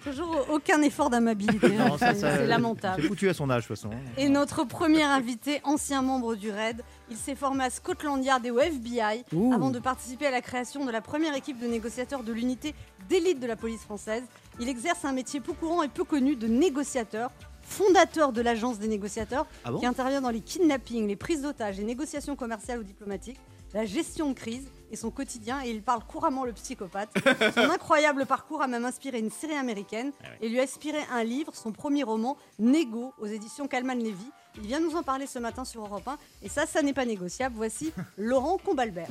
[0.04, 3.04] Toujours aucun effort d'amabilité, hein, Non, ça, c'est ça, c'est C'est lamentable.
[3.04, 3.90] foutu à son âge, de toute façon.
[4.18, 8.52] Et notre premier invité, ancien membre du RAID, il s'est formé à Scotland Yard et
[8.52, 9.54] au FBI Ouh.
[9.54, 12.74] avant de participer à la création de la première équipe de négociateurs de l'unité
[13.10, 14.24] d'élite de la police française.
[14.60, 18.88] Il exerce un métier peu courant et peu connu de négociateur, fondateur de l'agence des
[18.88, 22.84] négociateurs, Ah bon qui intervient dans les kidnappings, les prises d'otages, les négociations commerciales ou
[22.84, 23.40] diplomatiques,
[23.74, 25.62] la gestion de crise et son quotidien.
[25.64, 27.10] Et il parle couramment le psychopathe.
[27.56, 31.56] Son incroyable parcours a même inspiré une série américaine et lui a inspiré un livre,
[31.56, 34.30] son premier roman, Négo, aux éditions Calman Levy.
[34.58, 36.18] Il vient nous en parler ce matin sur Europe 1.
[36.44, 37.56] Et ça, ça n'est pas négociable.
[37.56, 39.08] Voici Laurent Combalbert.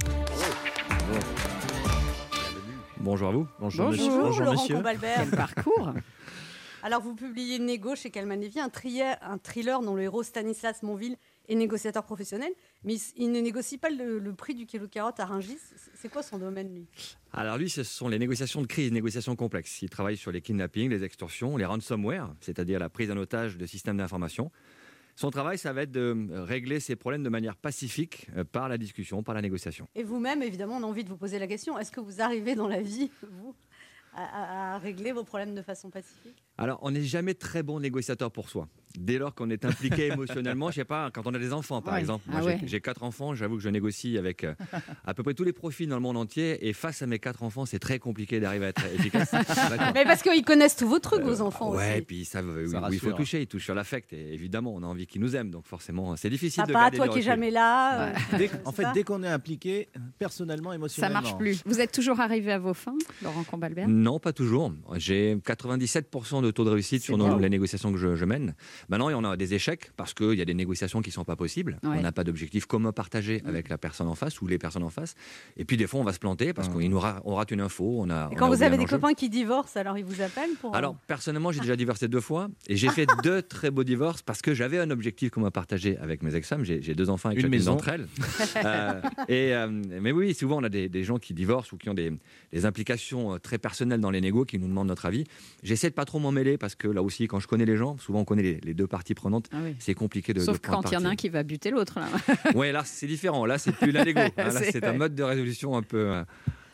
[2.98, 3.46] Bonjour à vous.
[3.58, 4.06] Bonjour, Bonjour.
[4.08, 4.20] monsieur.
[4.20, 4.74] Bonjour, Laurent monsieur.
[4.76, 5.20] Combalbert.
[5.20, 5.92] Quel parcours.
[6.82, 10.82] Alors, vous publiez Négo chez Calman Levy, un, thriller- un thriller dont le héros Stanislas
[10.82, 11.16] Monville
[11.50, 12.52] est négociateur professionnel,
[12.84, 15.58] mais il, ne négocie pas le, le prix du kilo de carotte à Rungis.
[15.94, 16.86] C'est- quoi son domaine, lui?
[17.32, 19.82] Alors lui, ce sont les négociations de crise, négociations complexes.
[19.82, 23.66] Il travaille sur les kidnappings, les extorsions, les ransomware, c'est-à-dire la prise en otage de
[23.66, 24.50] systèmes d'information.
[25.16, 28.68] Son travail, ça va être de euh, régler ces problèmes de manière pacifique euh, par
[28.68, 29.86] la discussion, par la négociation.
[29.94, 32.54] Et vous-même, évidemment, on a envie de vous poser la question est-ce que vous arrivez
[32.54, 33.54] dans la vie, vous,
[34.14, 36.42] à, à- à régler vos problèmes de façon pacifique?
[36.60, 38.68] Alors, on n'est jamais très bon négociateur pour soi.
[38.98, 41.94] Dès lors qu'on est impliqué émotionnellement, je sais pas, quand on a des enfants, par
[41.94, 42.00] Ouais.
[42.00, 42.24] exemple.
[42.28, 42.60] Ah Moi, j'ai- ouais.
[42.64, 44.54] j'ai quatre enfants, j'avoue que je négocie avec euh,
[45.04, 46.68] à peu près tous les profils dans le monde entier.
[46.68, 49.32] Et face à mes quatre enfants, c'est très compliqué d'arriver à être efficace.
[49.94, 52.02] Mais parce qu'ils connaissent tous vos trucs, vos enfants Ouais, aussi.
[52.02, 54.12] puis ils savent euh, Ça où il faut toucher, ils touchent sur l'affect.
[54.12, 56.96] Et évidemment, on a envie qu'ils nous aiment, donc forcément, c'est difficile de Papa, garder
[56.98, 57.24] toi qui es recul.
[57.24, 58.08] jamais là.
[58.08, 61.22] euh, Dès- en fait, ça dès qu'on est impliqué, personnellement, Ça émotionnellement.
[61.22, 61.62] marche plus.
[61.64, 63.88] Vous êtes toujours arrivé à vos fins, Laurent Combalbert?
[63.88, 64.72] Non, pas toujours.
[64.96, 68.54] J'ai 97% de de taux de réussite sur nos- les négociations que je, je mène.
[68.88, 71.14] Maintenant, il y en a des échecs parce qu'il y a des négociations qui ne
[71.14, 71.78] sont pas possibles.
[71.82, 71.96] Ouais.
[71.98, 74.90] On n'a pas d'objectif commun partagé avec la personne en face ou les personnes en
[74.90, 75.14] face.
[75.56, 77.60] Et puis, des fois, on va se planter parce qu'on nous ra- on rate une
[77.60, 77.96] info.
[78.00, 78.96] On a, Et on quand a vous avez des enjeu.
[78.96, 80.74] copains qui divorcent, alors ils vous appellent pour.
[80.74, 84.42] Alors, personnellement, j'ai déjà divorcé deux fois et j'ai fait deux très beaux divorces parce
[84.42, 86.64] que j'avais un objectif commun partagé avec mes ex-femmes.
[86.64, 87.72] J'ai deux enfants avec Une chacune maison.
[87.72, 88.06] d'entre elles.
[88.64, 91.88] Euh, et, euh, mais oui, souvent, on a des, des gens qui divorcent ou qui
[91.88, 92.12] ont des,
[92.52, 95.24] des implications euh, très personnelles dans les négos qui nous demandent notre avis.
[95.62, 98.20] J'essaie de pas trop m'en parce que là aussi, quand je connais les gens, souvent
[98.20, 99.76] on connaît les, les deux parties prenantes, Ah oui.
[99.78, 100.40] c'est compliqué de.
[100.40, 101.98] Sauf de quand il y en a un qui va buter l'autre.
[102.54, 103.46] Ouais, là, c'est différent.
[103.46, 104.20] Là, c'est plus la négo.
[104.20, 105.98] Hein, Là, C'est- un mode de résolution un peu.
[106.10, 106.24] euh,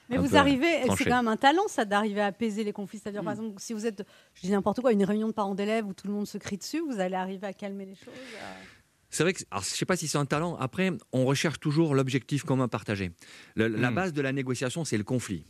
[0.08, 2.98] Mais vous arrivez, c'est quand même un talent, ça, d'arriver à apaiser les conflits.
[3.02, 3.24] C'est-à-dire, Mm.
[3.24, 5.92] par exemple, si vous êtes, je dis n'importe quoi, une réunion de parents d'élèves où
[5.94, 8.14] tout le monde se crie dessus, vous allez arriver à calmer les choses.
[8.14, 8.62] euh.
[9.10, 10.56] C'est vrai que, alors, je ne sais pas si c'est un talent.
[10.56, 13.12] Après, on recherche toujours l'objectif commun partagé.
[13.54, 13.94] Le- La Hmm.
[13.94, 15.44] base de la négociation, c'est le conflit.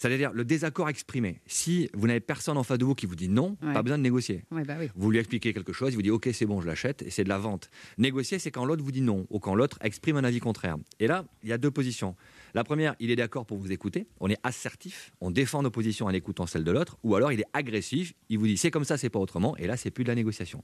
[0.00, 1.40] C'est-à-dire le désaccord exprimé.
[1.46, 3.74] Si vous n'avez personne en face de vous qui vous dit non, Ouais.
[3.74, 4.44] pas besoin de négocier.
[4.50, 4.88] Ouais, bah oui.
[4.96, 7.22] Vous lui expliquez quelque chose, il vous dit OK, c'est bon, je l'achète, et c'est
[7.22, 7.68] de la vente.
[7.98, 10.76] Négocier, c'est quand l'autre vous dit non, ou quand l'autre exprime un avis contraire.
[11.00, 12.16] Et là, il y a deux positions.
[12.54, 16.06] La première, il est d'accord pour vous écouter, on est assertif, on défend nos positions
[16.06, 18.84] en écoutant celle de l'autre, ou alors il est agressif, il vous dit c'est comme
[18.84, 20.62] ça, c'est pas autrement, et là, c'est plus de la négociation.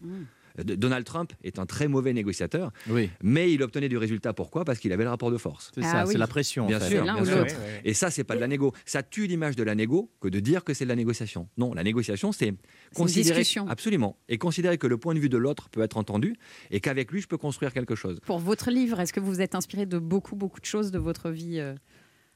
[0.58, 4.32] Euh, D- Donald Trump est un très mauvais négociateur, Oui, mais il obtenait du résultat.
[4.32, 4.64] Pourquoi?
[4.64, 5.70] Parce qu'il avait le rapport de force.
[5.74, 6.12] c'est Ah ça, oui.
[6.12, 6.64] c'est la pression.
[6.64, 6.88] en Bien fait.
[6.96, 7.36] sûr, l'un bien ou sûr.
[7.38, 7.54] l'autre.
[7.84, 8.72] Et ça, c'est pas de la négo.
[8.86, 11.48] Ça tue l'image de la négo que de dire que c'est de la négociation.
[11.58, 12.54] Non, la négociation, c'est
[12.94, 13.68] considérer discussion.
[13.68, 16.36] absolument et considérer que le point de vue de l'autre peut être entendu
[16.70, 18.18] et qu'avec lui, je peux construire quelque chose.
[18.24, 20.98] Pour votre livre, est-ce que vous vous êtes inspiré de beaucoup, beaucoup de choses de
[20.98, 21.74] votre vie euh,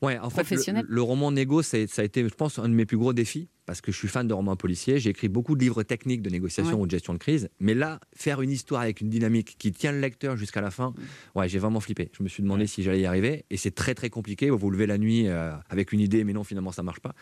[0.03, 0.85] Ouais, en fait, le, Professionnel.
[0.89, 3.83] le roman Négo, ça a été, je pense, un de mes plus gros défis parce
[3.83, 4.99] que je suis fan de romans policiers.
[4.99, 6.83] J'ai écrit beaucoup de livres techniques de négociation Ouais.
[6.83, 7.51] ou de gestion de crise.
[7.61, 10.95] Mais là, faire une histoire avec une dynamique qui tient le lecteur jusqu'à la fin,
[11.35, 12.11] ouais, j'ai vraiment flippé.
[12.17, 13.45] Je me suis demandé si j'allais y arriver.
[13.51, 14.49] Et c'est très, très compliqué.
[14.49, 17.15] Vous vous levez la nuit euh, avec une idée, mais non, finalement, ça marche pas.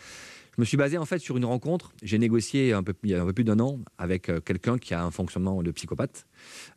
[0.57, 1.93] Je me suis basé en fait sur une rencontre.
[2.03, 4.79] J'ai négocié un peu, il y a un peu plus d'un an avec euh, quelqu'un
[4.79, 6.27] qui a un fonctionnement de psychopathe.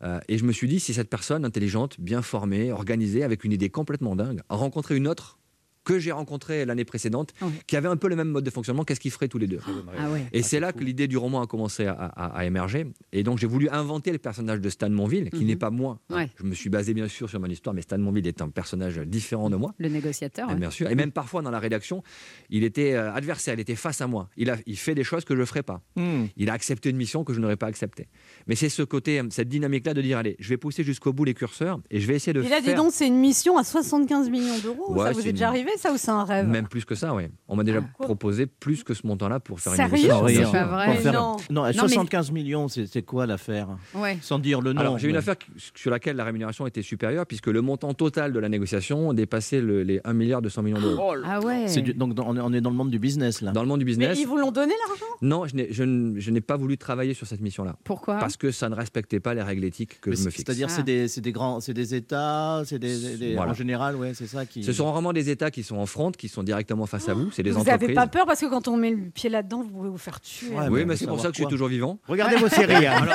[0.02, 3.52] Euh, et je me suis dit, si cette personne intelligente, bien formée, organisée, avec une
[3.52, 5.38] idée complètement dingue, a rencontré une autre
[5.84, 7.48] que j'ai rencontrée l'année précédente, Ouais.
[7.66, 9.58] qui avait un peu le même mode de fonctionnement, qu'est-ce qu'ils feraient tous les deux
[9.98, 10.26] Ah ouais.
[10.32, 12.86] Et c'est là que l'idée du roman a commencé à, à- à émerger.
[13.12, 15.46] Et donc j'ai voulu inventer le personnage de Stan Monville, qui Mhm.
[15.46, 15.98] n'est pas moi.
[16.10, 16.30] Ouais.
[16.38, 18.98] Je me suis basé bien sûr sur mon histoire, mais Stan Monville est un personnage
[18.98, 19.74] différent de moi.
[19.78, 20.48] Le négociateur.
[20.48, 20.54] ouais.
[20.54, 20.88] Bien sûr.
[20.90, 22.02] Et même parfois dans la rédaction,
[22.50, 24.28] il était euh, adversaire, il était face à moi.
[24.36, 25.80] Il, a, il fait des choses que je ne ferais pas.
[25.96, 26.26] Hmm.
[26.36, 28.08] Il a accepté une mission que je n'aurais pas acceptée.
[28.46, 31.24] Mais c'est ce côté, euh, cette dynamique-là de dire allez, je vais pousser jusqu'au bout
[31.24, 32.76] les curseurs et je vais essayer de Et là, dis faire.
[32.76, 34.92] donc, c'est une mission à 75 millions d'euros.
[34.94, 37.14] Ouais, ça vous est déjà une- ça, ou c'est un rêve Même plus que ça,
[37.14, 37.24] oui.
[37.48, 38.02] On m'a déjà Ah.
[38.02, 40.50] proposé plus que ce montant-là pour faire Sérieux une négociation.
[40.52, 40.66] C'est Rien.
[40.68, 40.86] pas vrai.
[40.88, 41.36] Mais faire- non.
[41.50, 44.18] Non, mais- 75 millions, c'est c'est quoi l'affaire Ouais.
[44.22, 44.80] Sans dire le nom.
[44.80, 45.36] Alors, j'ai une mais- affaire
[45.74, 49.82] sur laquelle la rémunération était supérieure, puisque le montant total de la négociation dépassait le-
[49.82, 51.14] les 1 milliard 200 millions d'euros.
[51.24, 51.66] Ah ouais.
[51.82, 53.52] Du- donc dans- on est- on est dans le monde du business là.
[53.52, 55.04] Dans le monde du Mais business, ils vous l'ont donné, l'argent?
[55.20, 58.18] Non, je n'ai- pas voulu travailler sur cette mission-là, Pourquoi?
[58.18, 60.42] Parce que ça ne respectait pas les règles éthiques que Mais je me fixe.
[60.44, 60.74] C'est-à-dire Ah.
[60.74, 63.52] c'est des, c'est des grands, c'est des États, c'est des, des- des- Voilà.
[63.52, 64.64] en général, ouais, c'est ça qui.
[64.64, 67.30] Ce sont vraiment des États qui sont en front, qui sont directement face à vous,
[67.30, 67.94] c'est des Vous n'avez entreprises.
[67.94, 70.48] pas peur parce que quand on met le pied là-dedans, vous pouvez vous faire tuer.
[70.54, 71.98] Ouais, Oui, mais c'est pour ça que je suis toujours vivant.
[72.08, 72.86] Regardez vos séries.
[72.86, 73.06] hein.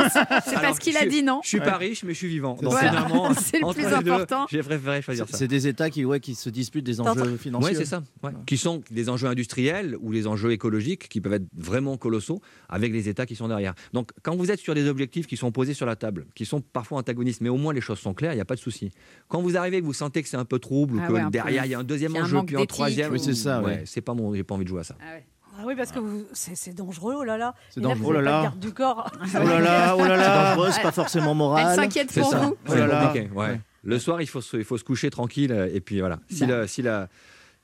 [0.45, 1.41] C'est parce qu'il a dit non.
[1.43, 2.55] Je suis pas riche, mais je suis vivant.
[2.61, 2.89] Donc Voilà.
[2.89, 4.45] finalement, C'est le plus les important.
[4.49, 5.37] J'ai préféré C'est choisir ça.
[5.37, 7.71] c'est des États qui, ouais, qui se disputent des enjeux financiers.
[7.71, 8.01] Oui, c'est ça.
[8.23, 8.31] ouais.
[8.45, 12.91] Qui sont des enjeux industriels ou des enjeux écologiques qui peuvent être vraiment colossaux avec
[12.93, 13.73] les États qui sont derrière.
[13.93, 16.61] Donc, quand vous êtes sur des objectifs qui sont posés sur la table, qui sont
[16.61, 18.91] parfois antagonistes, mais au moins les choses sont claires, il n'y a pas de souci.
[19.27, 21.13] Quand vous arrivez et que vous sentez que c'est un peu trouble ou Ah que
[21.13, 23.61] ouais, derrière il y a un deuxième enjeu manque puis d'éthique troisième, Oui, c'est ça,
[23.61, 23.83] ouais.
[23.85, 24.95] c'est pas mon, j'ai pas envie de jouer à ça.
[25.01, 25.25] Ah ouais.
[25.59, 27.55] Ah oui, parce que vous- c'est c'est dangereux, oh là là.
[27.71, 28.05] C'est Et là, dangereux.
[28.09, 28.37] Oh là pas là.
[28.39, 29.11] de garde du corps.
[29.21, 30.49] Oh là là, oh là C'est là.
[30.55, 31.75] dangereux, c'est pas forcément Elle moral.
[31.75, 32.39] s'inquiète C'est pour ça.
[32.39, 32.57] vous.
[32.69, 33.05] Oh là là.
[33.07, 33.59] compliqué, ouais.
[33.83, 36.19] Le soir, il faut, se, il faut se coucher tranquille et puis voilà.
[36.29, 36.57] Si, Bah.
[36.59, 37.07] la, si, la,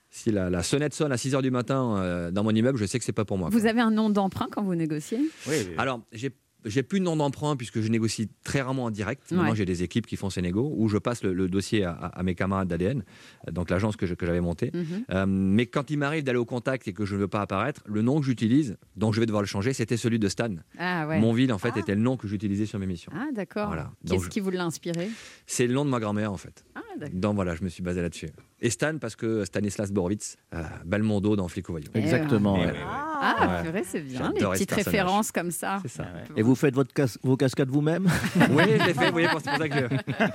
[0.09, 2.85] si la, la sonnette sonne à 6 h du matin euh, dans mon immeuble, je
[2.85, 3.49] sais que c'est pas pour moi.
[3.51, 5.19] Vous avez un nom d'emprunt quand vous négociez?
[5.47, 5.73] Oui, oui.
[5.77, 6.31] Alors, j'ai
[6.65, 9.23] j'ai plus de nom d'emprunt puisque je négocie très rarement en direct.
[9.31, 9.37] Ouais.
[9.37, 12.21] Maintenant, j'ai des équipes qui font ces négos où je passe le, le dossier à,
[12.23, 13.03] mes camarades d'ADN,
[13.51, 14.71] donc l'agence que j'avais montée.
[14.73, 15.05] Mhm.
[15.11, 17.81] Euh, mais quand il m'arrive d'aller au contact et que je ne veux pas apparaître,
[17.85, 20.55] le nom que j'utilise, donc je vais devoir le changer, c'était celui de Stan.
[20.77, 21.19] Ah ouais.
[21.19, 21.79] Monville, en fait, Ah.
[21.79, 23.11] était le nom que j'utilisais sur mes missions.
[23.15, 23.67] Ah d'accord.
[23.67, 23.91] Voilà.
[24.07, 25.09] Qu'est-ce qui vous l'a inspiré?
[25.47, 26.63] C'est le nom de ma grand-mère, en fait.
[26.75, 26.81] Ah.
[27.13, 28.29] Donc voilà, je me suis basé là-dessus.
[28.61, 31.87] Et Stan, parce que Stanislas Borowitz, euh, Belmondo dans Flic au voyou.
[31.93, 32.55] Exactement.
[32.57, 32.71] Eh ouais.
[32.71, 32.77] ouais.
[32.85, 34.85] Ah, c'est bien, les ce petites personnage.
[34.85, 35.79] références comme ça.
[35.83, 36.05] C'est ça.
[36.35, 38.07] Et vous faites votre cas- vos cascades vous-même?
[38.51, 40.25] Oui, je l'ai fait, vous voyez, c'est pour ça que je,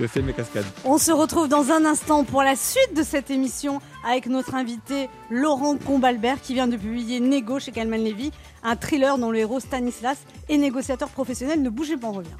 [0.00, 0.64] je fais mes cascades.
[0.84, 5.08] On se retrouve dans un instant pour la suite de cette émission avec notre invité
[5.30, 8.30] Laurent Combalbert qui vient de publier Négo chez Calman Levy,
[8.62, 10.18] un thriller dont le héros Stanislas
[10.48, 11.60] est négociateur professionnel.
[11.62, 12.30] Ne bougez pas, on revient.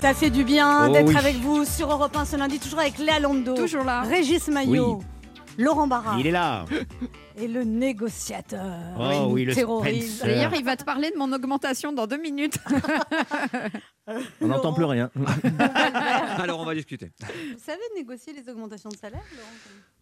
[0.00, 1.16] Ça fait du bien Oh d'être oui.
[1.16, 4.02] avec vous sur Europe 1 ce lundi, toujours avec Léa Lando, Toujours là.
[4.02, 5.02] Régis Maillot,
[5.58, 6.64] Laurent Barra Il est là.
[7.36, 8.60] est le négociateur.
[8.98, 10.18] Oh oui, le terroriste.
[10.18, 10.26] Spencer.
[10.36, 12.58] D'ailleurs, il va te parler de mon augmentation dans deux minutes.
[14.40, 15.10] On n'entend plus rien.
[16.38, 17.10] Alors on va discuter.
[17.20, 19.48] Vous savez négocier les augmentations de salaire, Laurent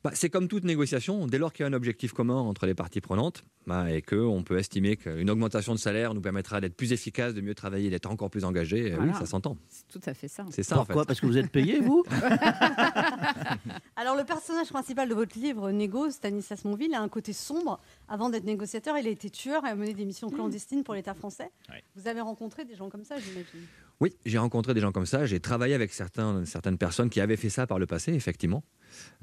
[0.04, 2.74] Bah, c'est comme toute négociation, dès lors qu'il y a un objectif commun entre les
[2.74, 6.92] parties prenantes bah, et qu'on peut estimer qu'une augmentation de salaire nous permettra d'être plus
[6.92, 9.56] efficace, de mieux travailler, d'être encore plus engagé, euh, oui, ça s'entend.
[9.68, 10.44] C'est tout à fait ça.
[10.50, 10.96] C'est ça Pourquoi?
[10.96, 11.06] en fait.
[11.06, 12.04] Parce que vous êtes payé, vous?
[13.96, 17.80] Alors, le personnage principal de votre livre, Négo, Stanislas Monville, a un côté sombre.
[18.08, 21.14] Avant d'être négociateur, il a été tueur et a mené des missions clandestines pour l'État
[21.14, 21.50] français.
[21.70, 21.82] Ouais.
[21.96, 23.66] Vous avez rencontré des gens comme ça, j'imagine?
[24.00, 27.36] Oui, j'ai rencontré des gens comme ça, j'ai travaillé avec certains, certaines personnes qui avaient
[27.36, 28.62] fait ça par le passé, effectivement.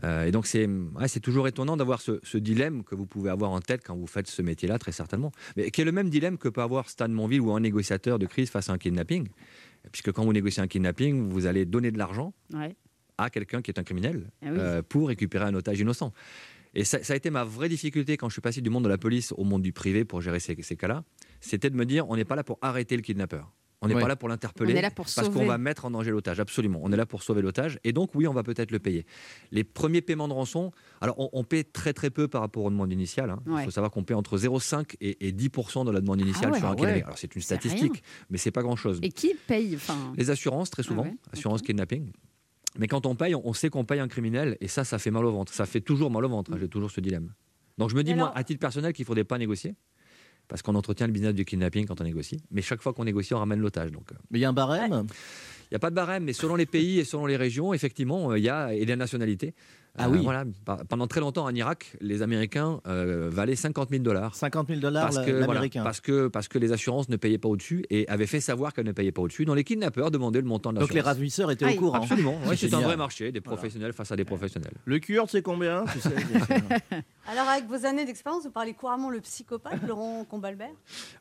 [0.03, 3.51] Euh, et donc c'est ouais, toujours étonnant d'avoir ce, ce dilemme que vous pouvez avoir
[3.51, 5.31] en tête quand vous faites ce métier-là, très certainement.
[5.57, 8.25] Mais qui est le même dilemme que peut avoir Stan Monville ou un négociateur de
[8.25, 9.27] crise face à un kidnapping.
[9.91, 12.75] Puisque quand vous négociez un kidnapping, vous allez donner de l'argent Ouais.
[13.19, 14.57] à quelqu'un qui est un criminel Ah oui.
[14.59, 16.13] euh, pour récupérer un otage innocent.
[16.73, 18.89] Et ça, ça a été ma vraie difficulté quand je suis passé du monde de
[18.89, 21.03] la police au monde du privé pour gérer ces, ces cas-là.
[21.41, 23.51] C'était de me dire, on n'est pas là pour arrêter le kidnappeur.
[23.83, 24.73] On n'est pas là pour l'interpeller.
[24.73, 25.39] On est là pour parce sauver.
[25.39, 26.39] qu'on va mettre en danger l'otage.
[26.39, 26.79] Absolument.
[26.83, 27.79] On est là pour sauver l'otage.
[27.83, 29.05] Et donc, oui, on va peut-être le payer.
[29.51, 32.69] Les premiers paiements de rançon, alors on, on paie très très peu par rapport aux
[32.69, 33.29] demandes initiales.
[33.29, 33.39] hein.
[33.45, 33.65] Il Ouais.
[33.65, 36.57] faut savoir qu'on paie entre 0,5 et, et 10% de la demande initiale ouais.
[36.59, 36.97] sur un Ah kidnapping.
[37.01, 37.03] ouais.
[37.05, 38.99] Alors c'est une statistique, mais c'est pas grand-chose.
[39.03, 41.67] Et qui paye enfin, Les assurances, très souvent, Ah ouais, assurance ok.
[41.67, 42.11] kidnapping.
[42.79, 45.11] Mais quand on paye, on on sait qu'on paye un criminel, et ça, ça fait
[45.11, 45.53] mal au ventre.
[45.53, 46.51] Ça fait toujours mal au ventre.
[46.53, 47.31] hein, J'ai toujours ce dilemme.
[47.77, 49.75] Donc je me dis, moi, à titre personnel, qu'il ne faudrait pas négocier,
[50.47, 52.41] parce qu'on entretient le business du kidnapping quand on négocie.
[52.51, 53.91] Mais chaque fois qu'on négocie, on ramène l'otage.
[53.91, 55.06] Donc euh, Mais il y a un barème?
[55.73, 58.38] N'y a pas de barème, mais selon les pays et selon les régions, effectivement, euh,
[58.39, 59.53] il y a et les nationalités.
[59.97, 60.21] Ah Euh, oui.
[60.23, 60.43] Voilà.
[60.65, 64.33] Par- Pendant très longtemps, en Irak, les Américains euh, valaient 50 000 dollars.
[64.33, 65.83] 50 000 dollars Parce que, voilà, l'américain.
[65.83, 68.88] parce, que, parce que les assurances ne payaient pas au-dessus et avaient fait savoir qu'elles
[68.88, 69.45] ne payaient pas au-dessus.
[69.45, 71.15] Donc les kidnappeurs demandaient le montant de Donc les l'assurance.
[71.17, 72.01] ravisseurs étaient Ah, au courant.
[72.01, 74.73] Absolument, ouais, c'est un vrai marché, des professionnels face à des professionnels.
[74.86, 76.09] Le kurde, c'est combien tu sais
[77.27, 80.73] Alors, avec vos années d'expérience, vous parlez couramment le psychopathe, Laurent Combalbert,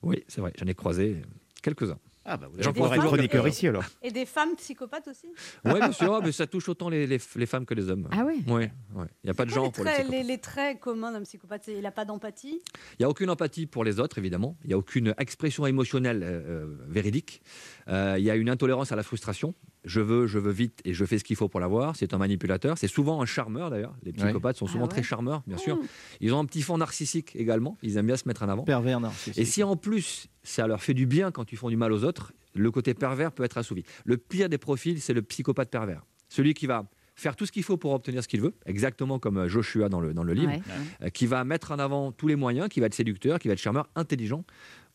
[0.03, 1.17] Oui, c'est vrai, j'en ai croisé
[1.63, 1.99] quelques-uns.
[2.25, 3.85] Ah bah, vous J'en prends être chroniqueur ici alors.
[4.03, 5.27] et des femmes psychopathes aussi.
[5.65, 8.09] Oui, bien sûr, mais ça touche autant les, les- les femmes que les hommes.
[8.13, 10.27] Ah ouais Oui, il n'y a pas de genre les pour les traits, psychopathes.
[10.27, 12.61] les, les traits communs d'un psychopathe c'est- Il n'a pas d'empathie.
[12.75, 14.57] Il n'y a aucune empathie pour les autres, évidemment.
[14.65, 17.43] Il n'y a aucune expression émotionnelle euh, euh, véridique.
[17.89, 19.55] Euh, il y a une intolérance à la frustration.
[19.85, 21.97] Je veux, je veux vite et je fais ce qu'il faut pour l'avoir.
[21.97, 22.79] C'est un manipulateur.
[22.79, 23.95] C'est souvent un charmeur, d'ailleurs.
[24.03, 25.77] Les psychopathes sont Ah souvent ouais très charmeurs, bien sûr.
[25.77, 25.87] Mmh.
[26.21, 27.77] Ils ont un petit fond narcissique également.
[27.83, 28.63] Ils aiment bien se mettre en avant.
[28.65, 29.39] Pervers narcissique.
[29.39, 32.05] Et si en plus ça leur fait du bien quand ils font du mal aux
[32.05, 33.85] autres, le côté pervers peut être assouvi.
[34.05, 36.05] Le pire des profils, c'est le psychopathe pervers.
[36.29, 36.85] Celui qui va
[37.23, 40.01] faire tout ce qu'il faut pour obtenir ce qu'il veut, exactement comme euh, Joshua dans
[40.01, 40.61] le, dans le livre, Ouais.
[41.03, 43.55] euh, qui va mettre en avant tous les moyens, qui va être séducteur, qui va
[43.55, 44.45] être charmeur, intelligent,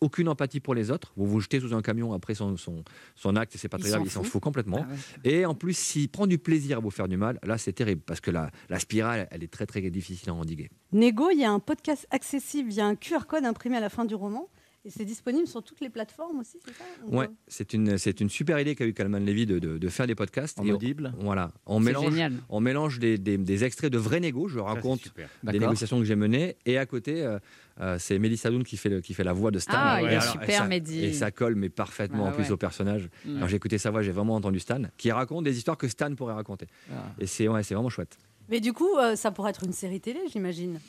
[0.02, 1.12] aucune empathie pour les autres.
[1.18, 2.84] Vous vous jetez sous un camion après son, son,
[3.16, 4.34] son acte, et c'est pas très grave, il s'en fout.
[4.34, 4.86] fout complètement.
[4.88, 4.92] Ah
[5.26, 5.32] ouais.
[5.32, 8.02] Et en plus, s'il prend du plaisir à vous faire du mal, là c'est terrible,
[8.06, 10.70] parce que la, la spirale, elle est très très difficile à endiguer.
[10.92, 14.06] Nego, il y a un podcast accessible via un QR code imprimé à la fin
[14.06, 14.50] du roman.
[14.86, 16.84] Et c'est disponible sur toutes les plateformes aussi, c'est ça
[17.28, 20.08] peut- c'est une, c'est une super idée qu'a eu Calman Levy de, de, de faire
[20.08, 20.60] des podcasts.
[20.60, 20.78] En Et on-
[21.20, 22.34] Voilà, on C'est mélange, génial.
[22.48, 24.48] on mélange des, des- des extraits de vrais négos.
[24.48, 25.12] Je raconte
[25.44, 26.56] des négociations que j'ai menées.
[26.66, 27.38] Et à côté, euh,
[27.82, 29.74] euh, c'est Mélissa Sadoun qui fait, le- qui fait la voix de Stan.
[29.76, 31.04] Ah, il Et est super, et ça, Mehdi.
[31.04, 32.52] Et ça colle, mais parfaitement Ah en plus ouais.
[32.52, 33.10] au personnage.
[33.26, 33.40] Mm.
[33.42, 36.14] Quand j'ai écouté sa voix, j'ai vraiment entendu Stan, qui raconte des histoires que Stan
[36.16, 36.68] pourrait raconter.
[36.94, 37.04] Ah.
[37.20, 38.18] Et c'est ouais, c'est vraiment chouette.
[38.48, 40.80] Mais du coup, euh, ça pourrait être une série télé, j'imagine.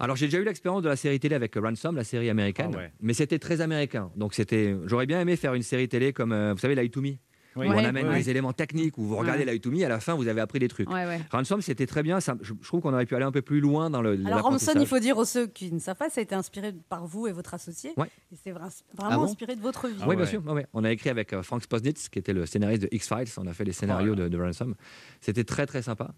[0.00, 2.78] Alors j'ai déjà eu l'expérience de la série télé avec Ransom, la série américaine, Ah
[2.78, 2.92] ouais.
[3.00, 4.10] mais c'était très américain.
[4.16, 7.14] Donc c'était, j'aurais bien aimé faire une série télé comme, euh, vous savez, to Me,
[7.56, 7.66] Oui.
[7.66, 8.18] où on amène ouais.
[8.18, 10.68] des éléments techniques, où vous regardez to Me, à la fin vous avez appris des
[10.68, 10.88] trucs.
[10.90, 11.20] Ouais, ouais.
[11.32, 12.20] Ransom, c'était très bien.
[12.20, 14.18] Ça, je, je trouve qu'on aurait pu aller un peu plus loin dans le.
[14.26, 14.42] Alors.
[14.42, 17.06] Ramson, il faut dire aux ceux qui ne savent pas, ça a été inspiré par
[17.06, 17.92] vous et votre associé.
[17.96, 18.06] Ouais.
[18.32, 19.94] Et c'est vra- Ah vraiment bon inspiré de votre vie.
[20.00, 20.16] Ah oui, ouais.
[20.16, 20.42] bien sûr.
[20.46, 20.66] ouais, ouais.
[20.74, 23.28] On a écrit avec euh, Frank Sposnitz, qui était le scénariste de X-Files.
[23.38, 24.74] On a fait les scénarios de, de Ransom.
[25.20, 26.10] C'était très, très sympa.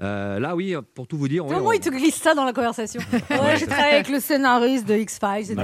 [0.00, 1.44] Euh, là, oui, pour tout vous dire.
[1.46, 4.86] Comment on- il te glisse ça dans la conversation Ouais, j'ai travaillé avec le scénariste
[4.88, 5.62] de X-Files, c'était.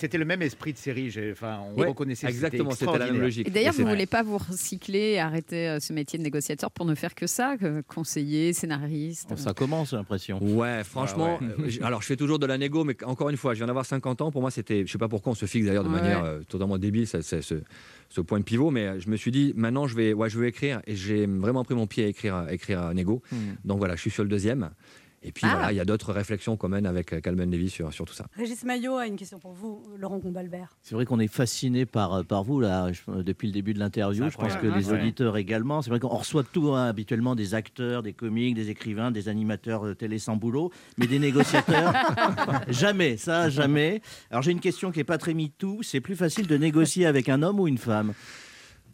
[0.00, 1.12] C'était le même esprit de série.
[1.32, 2.26] Enfin, on reconnaissait.
[2.28, 3.48] Exactement, c'était la même logique.
[3.48, 6.84] Et d'ailleurs, vous voulez pas vous recycler et arrêter euh, ce métier de négociateur pour
[6.86, 7.56] ne faire que ça,
[7.88, 10.38] conseiller, scénariste Oh, Ça commence, j'ai l'impression.
[10.42, 11.38] Ouais, franchement.
[11.40, 11.78] Ah ouais.
[11.80, 13.86] euh, alors, je fais toujours de la négo, mais encore une fois, je viens d'avoir
[13.86, 14.30] 50 ans.
[14.30, 14.84] Pour moi, c'était.
[14.86, 16.00] Je sais pas pourquoi on se fixe d'ailleurs de Ouais.
[16.00, 17.54] manière euh, totalement débile, ça- c'est ce,
[18.08, 18.70] ce point de pivot.
[18.70, 20.80] Mais euh, je me suis dit, maintenant, je vais, ouais, je vais écrire.
[20.86, 23.22] Et j'ai vraiment pris mon pied à écrire, à écrire à négo.
[23.32, 23.36] Hmm.
[23.64, 24.70] Donc voilà, je suis sur le deuxième.
[25.22, 25.54] Et puis Ah.
[25.54, 28.14] voilà, il y a d'autres réflexions qu'on mène avec euh, Calman Levy sur, sur tout
[28.14, 28.26] ça.
[28.36, 30.76] Régis Maillot a une question pour vous, Laurent Combalbert.
[30.82, 33.74] C'est vrai qu'on est fasciné par, euh, par vous là, je- euh, depuis le début
[33.74, 34.28] de l'interview.
[34.30, 35.00] Je pense que les Ouais.
[35.00, 35.82] auditeurs également.
[35.82, 39.84] C'est vrai qu'on reçoit tout hein, habituellement des acteurs, des comiques, des écrivains, des animateurs
[39.86, 41.92] euh, télé sans boulot, mais des négociateurs,
[42.68, 44.02] jamais, ça, jamais.
[44.30, 45.80] Alors j'ai une question qui n'est pas très MeToo.
[45.82, 48.12] C'est plus facile de négocier avec un homme ou une femme?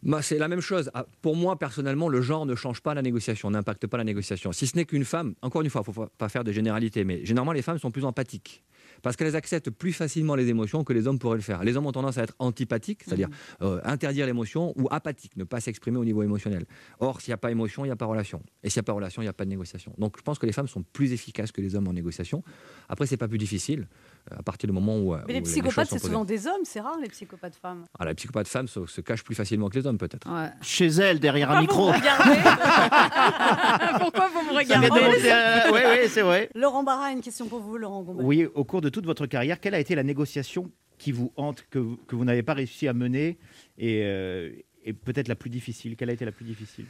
[0.02, 0.90] Bah, c'est la même chose.
[0.94, 4.52] Ah, Pour moi, personnellement, le genre ne change pas la négociation, n'impacte pas la négociation.
[4.52, 7.04] Si ce n'est qu'une femme, encore une fois, il ne faut pas faire de généralité,
[7.04, 8.64] mais généralement, les femmes sont plus empathiques.
[9.02, 11.64] Parce qu'elles acceptent plus facilement les émotions que les hommes pourraient le faire.
[11.64, 13.28] Les hommes ont tendance à être antipathiques, c'est-à-dire
[13.62, 16.66] euh, interdire l'émotion, ou apathiques, ne pas s'exprimer au niveau émotionnel.
[17.00, 18.42] Or, s'il n'y a pas émotion, il n'y a pas relation.
[18.62, 19.92] Et s'il n'y a pas relation, il n'y a pas de négociation.
[19.98, 22.42] Donc, je pense que les femmes sont plus efficaces que les hommes en négociation.
[22.88, 23.88] Après, c'est pas plus difficile
[24.30, 25.14] à partir du moment où.
[25.14, 27.84] euh, Mais où les psychopathes, sont c'est souvent des hommes, c'est rare les psychopathes femmes.
[27.98, 30.28] Ah, la psychopathe femme se, se cache plus facilement que les hommes, peut-être.
[30.62, 31.86] Chez elle, derrière un micro.
[31.86, 32.38] vous me regardez
[33.98, 36.50] Pourquoi vous me regardez monter, euh, ouais, ouais, c'est vrai.
[36.54, 38.24] Laurent Barra, une question pour vous, Laurent Gombal.
[38.24, 41.64] Oui, au cours de toute votre carrière, quelle a été la négociation qui vous hante,
[41.70, 43.38] que vous, que vous n'avez pas réussi à mener
[43.78, 44.50] et, euh,
[44.84, 45.96] et peut-être la plus difficile?
[45.96, 46.86] Quelle a été la plus difficile?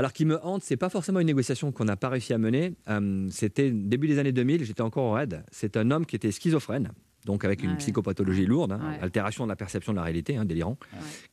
[0.00, 2.72] Alors, qui me hante, c'est pas forcément une négociation qu'on n'a pas réussi à mener.
[2.88, 5.42] Euh, C'était début des années 2000, j'étais encore au RAID.
[5.50, 6.92] C'est un homme qui était schizophrène,
[7.26, 7.76] donc avec une Ouais.
[7.76, 8.98] psychopathologie lourde, hein, Ouais.
[9.02, 10.78] altération de la perception de la réalité, hein, délirant,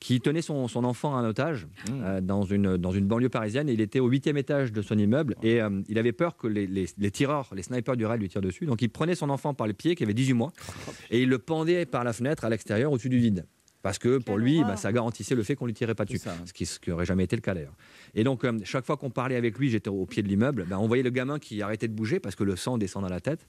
[0.01, 3.69] qui tenait son, son enfant en otage euh, dans, une, dans une banlieue parisienne.
[3.69, 6.67] Il était au huitième étage de son immeuble et euh, il avait peur que les,
[6.67, 8.65] les- les tireurs, les snipers du RAID lui tirent dessus.
[8.65, 10.51] Donc, il prenait son enfant par le pied, qui avait 18 mois,
[11.10, 13.45] et il le pendait par la fenêtre à l'extérieur, au-dessus du vide.
[13.83, 16.17] Parce que pour lui, bah, ça garantissait le fait qu'on lui tirait pas dessus.
[16.17, 16.35] ça.
[16.45, 17.75] Ce qui ce qui aurait jamais été le cas d'ailleurs.
[18.15, 20.77] Et donc, euh, chaque fois qu'on parlait avec lui, j'étais au pied de l'immeuble, ben,
[20.77, 23.21] on voyait le gamin qui arrêtait de bouger parce que le sang descend dans la
[23.21, 23.45] tête.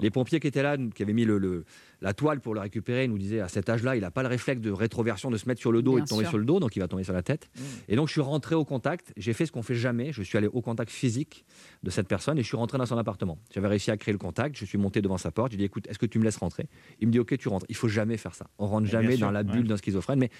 [0.00, 1.64] Les pompiers qui étaient là, qui avaient mis le, le-
[2.04, 4.60] la toile pour le récupérer, nous disaient à cet âge-là, il n'a pas le réflexe
[4.60, 6.30] de rétroversion, de se mettre sur le dos Bien et de tomber sûr.
[6.30, 7.48] sur le dos, donc il va tomber sur la tête.
[7.88, 9.12] Et donc, je suis rentré au contact.
[9.16, 10.12] J'ai fait ce qu'on fait jamais.
[10.12, 11.44] Je suis allé au contact physique
[11.82, 13.38] de cette personne et je suis rentré dans son appartement.
[13.54, 14.56] J'avais réussi à créer le contact.
[14.56, 15.52] Je suis monté devant sa porte.
[15.52, 16.68] J'ai dit, écoute, est-ce que tu me laisses rentrer?
[17.00, 17.66] Il me dit, ok, tu rentres.
[17.68, 18.46] Il faut jamais faire ça.
[18.58, 19.44] On rentre jamais sûr, dans la ouais.
[19.52, 20.18] bulle d'un schizophrène.
[20.18, 20.30] Mais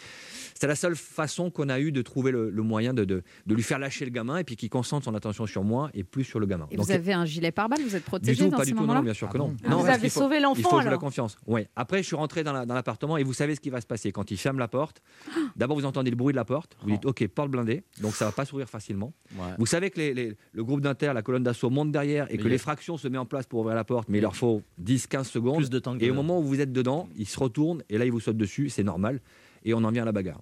[0.55, 3.55] c'est la seule façon qu'on a eu de trouver le, le moyen de, de, de
[3.55, 6.25] lui faire lâcher le gamin et puis qu'il concentre son attention sur moi et plus
[6.25, 6.67] sur le gamin.
[6.71, 7.81] Et Donc, vous avez un gilet pare-balles?
[7.81, 9.55] Vous êtes du protégé tout, dans pas du tout, non, bien sûr que non.
[9.65, 11.37] Ah, Non, vous avez faut- sauvé Il l'enfant, faut jouer la confiance.
[11.47, 11.54] Ouais.
[11.77, 13.87] Après, je suis rentré dans la- dans l'appartement et vous savez ce qui va se
[13.87, 14.13] passer.
[14.13, 15.03] Quand il ferme la porte,
[15.57, 18.25] d'abord vous entendez le bruit de la porte, vous dites OK, porte blindée, donc ça
[18.25, 19.13] va pas s'ouvrir facilement.
[19.59, 22.43] Vous savez que les- les- le groupe d'inter, la colonne d'assaut monte derrière et Mais
[22.45, 25.29] que fractions se mettent en place pour ouvrir la porte, mais il leur faut 10-15
[25.29, 25.57] secondes.
[25.59, 27.99] Plus de temps que- Et au moment où vous êtes dedans, il se retourne et
[27.99, 29.21] là il vous saute dessus, c'est normal,
[29.65, 30.41] et on en vient à la bagarre.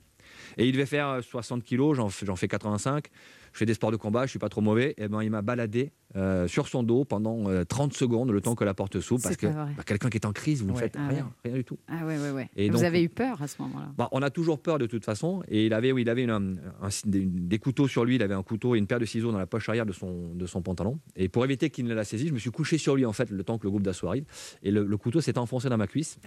[0.57, 3.09] Et il devait faire euh, 60 kilos, j'en fais, j'en fais 85.
[3.53, 4.95] Je fais des sports de combat, je suis pas trop mauvais.
[4.97, 8.55] Et ben, il m'a baladé euh, sur son dos pendant euh, 30 secondes, le temps
[8.55, 10.81] que la porte s'ouvre, parce que bah, quelqu'un qui est en crise, vous ne Ouais.
[10.81, 11.51] faites Ah rien, ouais.
[11.51, 11.79] rien du tout.
[11.89, 12.51] Ah ouais, ouais, ouais.
[12.57, 13.93] Et vous donc- avez eu peur à ce moment-là?
[13.99, 15.43] Bah, on a toujours peur de toute façon.
[15.49, 18.17] Et il avait, oui, il avait une, un- un- des, des couteaux sur lui.
[18.17, 20.35] Il avait un couteau et une paire de ciseaux dans la poche arrière de son,
[20.35, 20.99] de son pantalon.
[21.17, 23.31] Et pour éviter qu'il ne la saisisse, je me suis couché sur lui en fait
[23.31, 24.25] le temps que le groupe d'assaut arrive.
[24.63, 26.19] Et le, le couteau s'est enfoncé dans ma cuisse.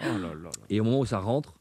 [0.70, 1.56] Et au moment où ça rentre,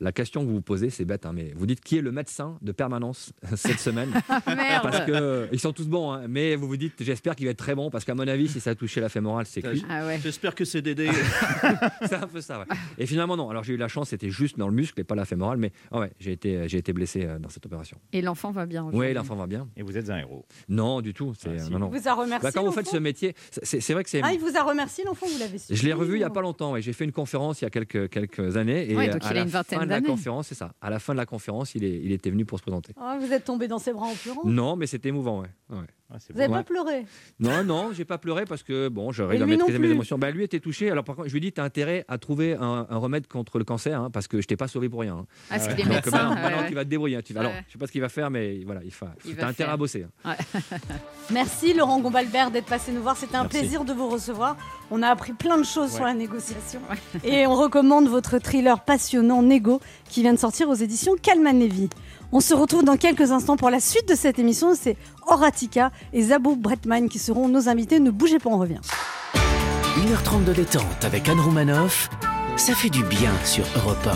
[0.00, 2.12] la question que vous vous posez, c'est bête, hein, mais vous dites qui est le
[2.12, 4.10] médecin de permanence cette semaine
[4.46, 7.46] Merde Parce que euh, ils sont tous bons, hein, mais vous vous dites, j'espère qu'il
[7.46, 9.62] va être très bon, parce qu'à mon avis, si ça a touché la fémorale, c'est
[9.62, 9.84] cuit.
[9.88, 10.20] Ah ouais.
[10.22, 11.10] J'espère que c'est Dédé.
[12.02, 12.64] c'est un peu ça, ouais.
[12.98, 13.50] Et finalement, non.
[13.50, 15.72] Alors j'ai eu la chance, c'était juste dans le muscle et pas la fémorale, mais
[15.90, 17.96] ah ouais, j'ai été, j'ai été blessé euh, dans cette opération.
[18.12, 19.68] Et l'enfant va bien Oui, l'enfant va bien.
[19.76, 20.46] Et vous êtes un héros.
[20.68, 21.34] Non, du tout.
[21.38, 21.70] C'est, Ah, si.
[21.70, 21.90] non, non.
[21.92, 22.42] Il vous a remercié.
[22.42, 24.20] Bah, quand vous faites ce métier, c'est, vrai que c'est.
[24.22, 26.30] Ah, il vous a remercié l'enfant, vous l'avez su Je l'ai revu il n'y a
[26.30, 26.72] pas longtemps.
[26.72, 26.82] ouais.
[26.82, 28.90] J'ai fait une conférence il y a quelques, quelques années.
[28.90, 30.72] Et Ouais, donc à il a une vingtaine de la conférence, c'est ça.
[30.80, 32.92] À la fin de la conférence, il, est, il était venu pour se présenter.
[32.96, 34.42] Ah, vous êtes tombé dans ses bras en pleurant?
[34.44, 35.50] Non, mais c'était émouvant, ouais.
[35.70, 35.86] ouais.
[36.10, 37.04] Ah, Vous n'avez pas pleuré?
[37.38, 40.16] Non, non, j'ai pas pleuré parce que bon, j'aurais lui non maîtriser mes émotions.
[40.18, 40.90] Bah, lui était touché.
[40.90, 43.26] Alors par contre, je lui ai dit, tu as intérêt à trouver un, un remède
[43.26, 45.16] contre le cancer hein, parce que je t'ai pas sauvé pour rien.
[45.18, 45.26] hein.
[45.50, 46.34] Ah, parce qu'il est Donc médecin.
[46.34, 47.16] maintenant, ouais, tu vas te débrouiller.
[47.16, 47.20] hein.
[47.22, 49.36] Tu vas- Alors, je sais pas ce qu'il va faire, mais voilà, il fa- Il
[49.36, 50.06] t'as intérêt à bosser.
[50.24, 50.34] hein.
[51.30, 53.16] Merci Laurent Gombalbert d'être passé nous voir.
[53.16, 53.58] C'était un Merci.
[53.58, 54.56] plaisir de vous recevoir.
[54.90, 56.80] On a appris plein de choses sur la négociation.
[57.22, 61.90] Et on recommande votre thriller passionnant Nego qui vient de sortir aux éditions Calman Levy.
[62.30, 64.74] On se retrouve dans quelques instants pour la suite de cette émission.
[64.74, 68.00] C'est Horatica et Zabou Bretman qui seront nos invités.
[68.00, 68.80] Ne bougez pas, on revient.
[69.96, 72.08] 1h30 de détente avec Anne Romanoff,
[72.56, 74.08] ça fait du bien sur Europe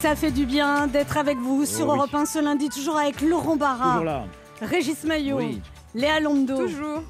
[0.00, 1.98] Ça fait du bien d'être avec vous sur Oh oui.
[1.98, 4.02] Europe 1 ce lundi, toujours avec Laurent Barra.
[4.60, 5.60] Régis Maillot, Oui.
[5.94, 6.56] Léa Londo.
[6.66, 7.02] Toujours.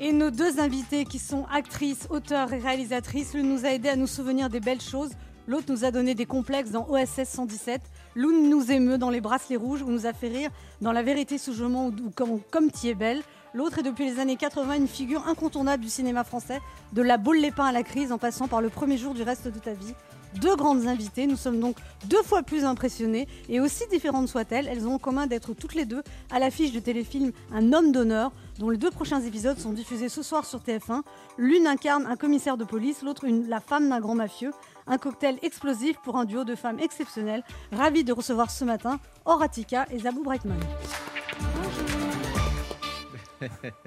[0.00, 3.96] Et nos deux invités qui sont actrices, auteurs et réalisatrices, l'une nous a aidé à
[3.96, 5.10] nous souvenir des belles choses,
[5.46, 7.82] l'autre nous a donné des complexes dans OSS 117,
[8.14, 11.38] l'une nous émeut dans Les Bracelets Rouges ou nous a fait rire dans La Vérité
[11.38, 13.22] sous Jugement ou, comme, comme es belle.
[13.52, 16.60] L'autre est depuis les années 80 une figure incontournable du cinéma français,
[16.92, 19.48] de la boule lépin à la crise en passant par le premier jour du reste
[19.48, 19.94] de ta vie.
[20.36, 24.86] Deux grandes invitées, nous sommes donc deux fois plus impressionnés et aussi différentes soient-elles, elles
[24.86, 28.70] ont en commun d'être toutes les deux à l'affiche du téléfilm Un homme d'honneur, dont
[28.70, 31.02] les deux prochains épisodes sont diffusés ce soir sur TF1.
[31.36, 34.52] L'une incarne un commissaire de police, l'autre la femme d'un grand mafieux.
[34.86, 37.44] Un cocktail explosif pour un duo de femmes exceptionnelles.
[37.72, 40.58] Ravi de recevoir ce matin Horatica et Zabou Breitman.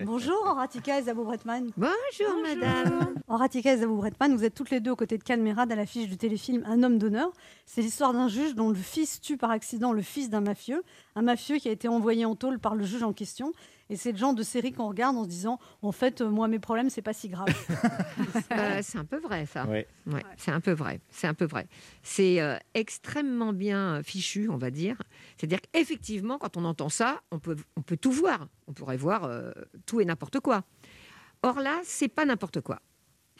[0.04, 1.72] Bonjour Horatika et Zabou Bretman.
[1.78, 3.16] Bonjour, madame.
[3.28, 6.08] Horatika et Zabou Bretman, vous êtes toutes les deux aux côtés de Calmerade à l'affiche
[6.08, 7.32] du téléfilm Un homme d'honneur.
[7.66, 10.84] C'est l'histoire d'un juge dont le fils tue par accident le fils d'un mafieux.
[11.16, 13.54] Un mafieux qui a été envoyé en tôle par le juge en question.
[13.90, 16.48] Et c'est le genre de série qu'on regarde en se disant en fait, euh, moi,
[16.48, 17.48] mes problèmes, c'est pas si grave.
[18.52, 19.66] Euh, c'est un peu vrai, ça.
[19.66, 19.88] Ouais.
[20.06, 21.02] Ouais, c'est un peu vrai.
[21.10, 21.68] C'est un peu vrai.
[22.04, 24.96] C'est euh, extrêmement bien fichu, on va dire.
[25.38, 28.48] C'est-à-dire qu'effectivement, quand on entend ça, on peut, on peut tout voir.
[28.68, 29.52] On pourrait voir euh,
[29.86, 30.64] tout et n'importe quoi.
[31.42, 32.80] Or là, c'est pas n'importe quoi.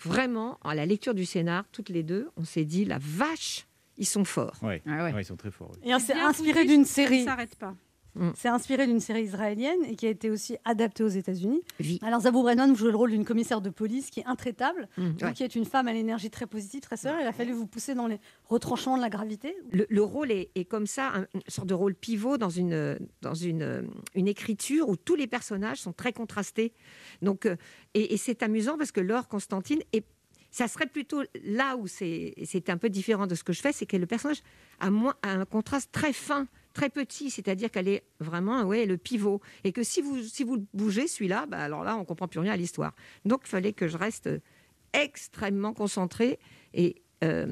[0.04, 3.68] Vraiment, à la lecture du scénar, toutes les deux, on s'est dit la vache,
[3.98, 4.58] ils sont forts.
[4.64, 4.82] Ouais.
[4.88, 5.14] Ah ouais.
[5.14, 5.72] Ouais, ils sont très forts.
[5.84, 5.92] oui.
[5.92, 7.22] Et c'est inspiré d'une ça série.
[7.22, 7.76] ne s'arrête pas.
[8.36, 11.62] C'est inspiré d'une série israélienne et qui a été aussi adaptée aux États-Unis.
[11.80, 12.00] Oui.
[12.04, 14.88] Alors Zabou Bretman, vous jouez le rôle d'une commissaire de police qui est intraitable.
[14.98, 15.34] Vous ouais.
[15.34, 17.96] qui êtes une femme à l'énergie très positive, très sœur, il a fallu vous pousser
[17.96, 19.56] dans les retranchements de la gravité.
[19.72, 23.00] Le, le rôle est, est comme ça, un- une sorte de rôle pivot dans une,
[23.22, 26.74] dans une, une écriture où tous les personnages sont très contrastés.
[27.24, 27.56] Donc, euh,
[27.96, 30.04] et, et c'est amusant parce que Laure Constantine, et
[30.52, 33.72] ça serait plutôt là où c'est c'est un peu différent de ce que je fais,
[33.72, 34.44] c'est que le personnage
[34.80, 38.98] a, moins, a un contraste très fin, très petit, c'est-à-dire qu'elle est vraiment ouais, le
[38.98, 39.42] pivot.
[39.64, 42.40] Et que si vous, si vous le bougez, celui-là, bah, alors là, on comprend plus
[42.40, 42.94] rien à l'histoire.
[43.26, 44.30] Donc, il fallait que je reste
[44.94, 46.40] extrêmement concentrée
[46.74, 47.48] et euh,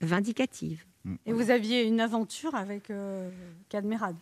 [0.00, 0.84] vindicative.
[1.26, 3.30] Et vous aviez une aventure avec euh,
[3.70, 4.16] Cadmerade?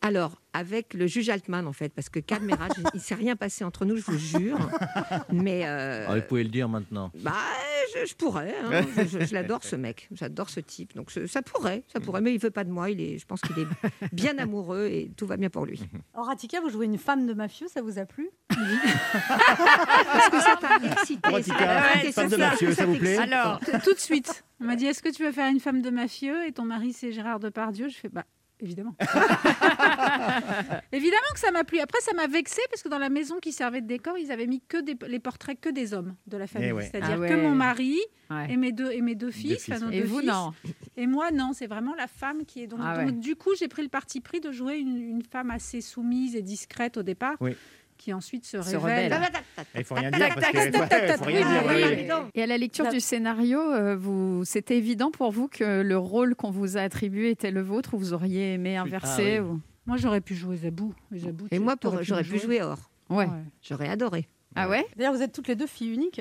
[0.00, 3.64] Alors, avec le juge Altman, en fait, parce que Cadmerade, il ne s'est rien passé
[3.64, 4.58] entre nous, je vous jure.
[5.32, 5.62] Mais.
[5.64, 7.10] euh, Ah, vous pouvez le dire maintenant.
[7.22, 7.32] bah,
[7.94, 8.54] je, je pourrais.
[8.64, 8.82] hein.
[8.96, 10.08] Je, je- je l'adore, ce mec.
[10.12, 10.94] J'adore ce type.
[10.94, 12.20] Donc, ça pourrait, ça pourrait.
[12.20, 12.90] Mais il veut pas de moi.
[12.90, 13.66] Il est, je pense qu'il est
[14.12, 15.80] bien amoureux et tout va bien pour lui.
[16.14, 18.30] Horatika, vous jouez une femme de mafieux, ça vous a plu?
[18.50, 23.18] Est-ce que ça t'a excité vraie femme de mafieux, ça vous plaît?
[23.18, 24.44] Alors, Tout de suite.
[24.60, 26.46] On m'a dit Est-ce que tu veux faire une femme de mafieux?
[26.46, 27.88] Et ton mari, c'est Gérard Depardieu.
[27.88, 28.24] Je fais Bah,
[28.64, 28.94] évidemment.
[30.92, 31.78] évidemment que ça m'a plu.
[31.80, 34.46] Après, ça m'a vexé parce que dans la maison qui servait de décor, ils avaient
[34.46, 36.68] mis que des, les portraits que des hommes de la famille.
[36.68, 36.84] Eh ouais.
[36.90, 37.28] C'est-à-dire Ah ouais.
[37.28, 37.98] que mon mari
[38.30, 38.50] Ouais.
[38.50, 39.62] et mes deux, et mes deux fils.
[39.62, 40.28] fils, enfin, nos et deux vous, fils.
[40.30, 40.54] non
[40.96, 42.66] Et moi, non, c'est vraiment la femme qui est.
[42.66, 43.12] Donc, Ah donc, ouais.
[43.12, 46.40] du coup, j'ai pris le parti pris de jouer une, une femme assez soumise et
[46.42, 47.54] discrète au départ, Oui.
[48.04, 49.12] Qui ensuite se Se révèle.
[49.14, 49.30] rebelle.
[49.76, 51.62] Il faut rien dire parce que tac, tac, tac, ouais, faut rien oui, dire.
[51.66, 52.12] oui, ouais, oui.
[52.12, 52.30] ouais.
[52.34, 56.34] Et à la lecture du scénario, euh, vous, c'était évident pour vous que le rôle
[56.34, 59.48] qu'on vous a attribué était le vôtre ou vous auriez aimé inverser Ah oui.
[59.48, 59.60] ou...
[59.86, 60.94] Moi, j'aurais pu jouer Zabou.
[61.16, 62.78] Zabou, Et moi, pour- j'aurais pu jouer Or.
[63.08, 63.28] Ouais.
[63.62, 64.28] J'aurais adoré.
[64.54, 64.84] Ah ouais?
[64.96, 66.20] D'ailleurs, vous êtes toutes les deux filles uniques.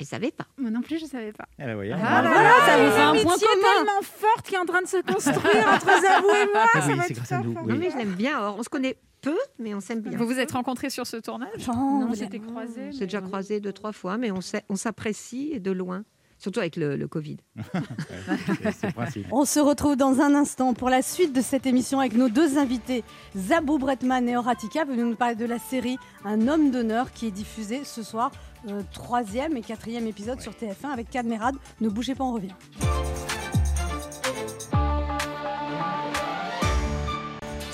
[0.00, 0.46] Et savais pas.
[0.56, 1.46] Moi non plus, je savais pas.
[1.58, 1.92] Eh ben, voyez.
[1.92, 3.74] Ah, voilà, ça vous fait un Une point amitié commun.
[3.78, 6.66] tellement forte qui est en train de se construire entre Zabou et moi.
[6.72, 7.66] Ah ça oui, va c'est être grâce à nous, oui.
[7.66, 8.56] Non, mais je l'aime bien, Or.
[8.60, 10.16] On se connaît peu, mais on s'aime bien.
[10.16, 12.88] Vous vous êtes rencontrés sur ce tournage Non, vous s'était croisés.
[12.88, 16.04] On s'est déjà croisés deux, trois fois, mais on s'apprécie de loin.
[16.38, 17.38] Surtout avec le, le Covid.
[19.32, 22.58] On se retrouve dans un instant pour la suite de cette émission avec nos deux
[22.58, 23.02] invités,
[23.36, 27.32] Zabou Bretman et Horatika, venus nous parler de la série Un homme d'honneur qui est
[27.32, 28.30] diffusée ce soir,
[28.68, 31.56] euh, troisième et quatrième épisode sur TF1 avec Cadmerade.
[31.80, 32.54] Ne bougez pas, on revient.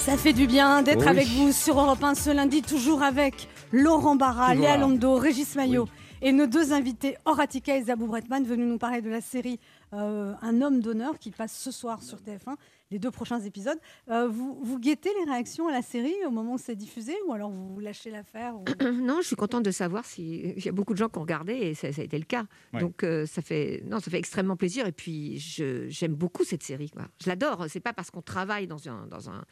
[0.05, 1.09] Ça fait du bien d'être Oui.
[1.09, 4.79] avec vous sur Europe 1 ce lundi, toujours avec Laurent Barra, Léa là.
[4.79, 5.89] Lando, Régis Maillot
[6.23, 9.59] et nos deux invités Horatika et Zabou Bretman venus nous parler de la série
[9.95, 12.55] euh, Un homme d'honneur qui passe ce soir sur TF1,
[12.91, 13.79] les deux prochains épisodes.
[14.11, 17.33] Euh, vous, vous guettez les réactions à la série au moment où c'est diffusé ou
[17.33, 18.65] alors vous lâchez l'affaire ou-
[19.03, 21.53] Non, je suis contente de savoir s'il y a beaucoup de gens qui ont regardé
[21.55, 22.45] et ça, ça a été le cas.
[22.73, 22.81] Ouais.
[22.81, 26.63] Donc euh, ça fait non, ça fait extrêmement plaisir et puis je- j'aime beaucoup cette
[26.63, 26.91] série.
[26.91, 27.03] quoi.
[27.23, 27.67] Je l'adore.
[27.69, 29.45] C'est pas parce qu'on travaille dans un dans un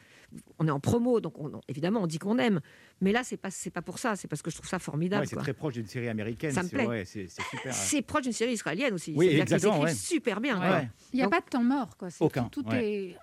[0.59, 2.59] on est en promo donc on- évidemment on dit qu'on aime.
[3.01, 4.15] Mais là c'est pas c'est pas pour ça.
[4.15, 5.21] C'est parce que je trouve ça formidable.
[5.23, 5.43] Ouais, c'est quoi.
[5.43, 6.51] très proche d'une série américaine.
[6.51, 6.87] Ça me c'est- plaît.
[6.87, 7.71] ouais, C'est c'est super.
[7.71, 7.75] hein.
[7.75, 9.13] C'est proche d'une série israélienne aussi.
[9.15, 9.93] Oui, exactement, écrivent ouais.
[9.93, 10.59] super bien.
[10.59, 10.67] Ouais.
[10.67, 10.81] quoi.
[11.11, 11.97] Il n'y a Donc- pas de temps mort.
[11.97, 12.09] Quoi.
[12.09, 12.85] C'est Aucun, Tout, tout ouais.
[13.11, 13.17] est...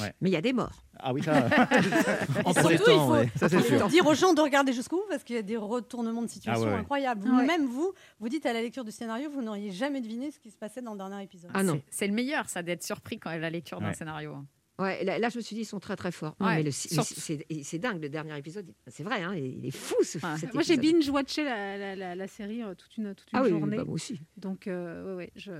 [0.00, 0.12] Ouais.
[0.20, 0.84] Mais il y a des morts.
[0.98, 1.32] Ah oui, ça.
[2.44, 3.28] Entre les surtout, il faut- ouais.
[3.36, 3.88] Ça, c'est Il faut sûr.
[3.88, 6.64] dire aux gens de regarder jusqu'au bout parce qu'il y a des retournements de situation
[6.64, 6.80] Ah ouais, ouais.
[6.80, 7.28] incroyables.
[7.28, 7.46] Ouais.
[7.46, 10.50] Même vous, vous dites à la lecture du scénario, vous n'auriez jamais deviné ce qui
[10.50, 11.50] se passait dans le dernier épisode.
[11.54, 11.74] Ah non.
[11.90, 14.36] C'est- C'est le meilleur, ça, d'être surpris quand la lecture d'un scénario.
[14.78, 16.36] Ouais, là, là, je me suis dit ils sont très très forts.
[16.40, 18.72] Ouais, c'est dingue le dernier épisode.
[18.86, 20.18] C'est vrai, hein, il est fou ce.
[20.18, 20.38] Ouais.
[20.38, 23.42] cet Moi, j'ai binge-watché la, la, la, la série euh, toute une, toute une Ah
[23.42, 23.76] oui, journée.
[23.76, 24.20] bah, moi aussi.
[24.36, 25.50] Donc, euh, ouais, ouais, je...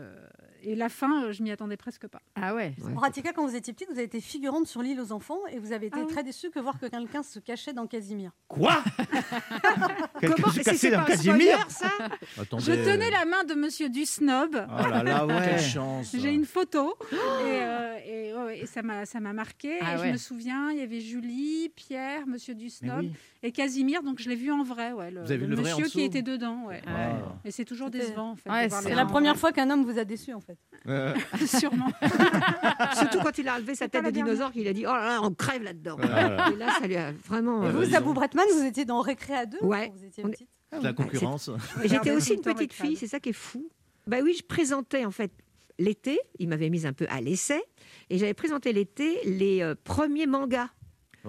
[0.63, 2.21] Et la fin, euh, je m'y attendais presque pas.
[2.35, 2.93] Ah ouais Ouais.
[2.97, 5.73] Horatika, quand vous étiez petite, vous avez été figurante sur l'île aux enfants et vous
[5.73, 6.13] avez été Ah oui.
[6.13, 8.33] très déçue que voir que quelqu'un se cachait dans Casimir.
[8.49, 8.83] Quoi?
[10.21, 11.91] Quelqu'un Comment se c'est dans Casimir spoiler, ça?
[12.43, 14.51] Attendez, Je tenais la main de Monsieur Dusnob.
[14.69, 15.35] Oh là là, ouais.
[15.51, 16.15] Quelle chance.
[16.17, 16.95] J'ai une photo.
[17.13, 19.79] et, euh, et, ouais, ouais, et ça m'a ça m'a marqué.
[19.81, 20.07] Ah et ouais.
[20.09, 23.13] Je me souviens, il y avait Julie, Pierre, Monsieur Dusnob oui.
[23.43, 24.03] et Casimir.
[24.03, 25.79] Donc je l'ai vu en vrai, ouais, le, Vous avez vu le le vrai en
[25.79, 26.65] monsieur qui était dedans.
[26.67, 26.83] Ouais.
[26.87, 27.37] Ah.
[27.45, 28.69] Et c'est toujours décevant en fait.
[28.71, 30.58] C'est la première fois qu'un homme vous a déçu en fait.
[31.47, 31.89] Sûrement.
[32.97, 35.21] Surtout quand il a relevé sa tête de dinosaure, qu'il a dit Oh là là,
[35.23, 35.97] on crève là-dedans.
[35.99, 36.51] Voilà.
[36.51, 37.65] Et là, ça lui a vraiment.
[37.65, 39.89] Et euh, vous, Zabou Bretman, vous étiez dans Récré à deux Ouais.
[39.89, 40.49] quand vous étiez petite
[40.83, 41.51] La concurrence.
[41.83, 43.69] Et J'étais aussi une petite fille, c'est ça qui est fou.
[44.07, 45.33] Bah oui, je présentais en fait
[45.79, 47.63] l'été, il m'avait mise un peu à l'essai,
[48.11, 50.69] et j'avais présenté l'été les euh, premiers mangas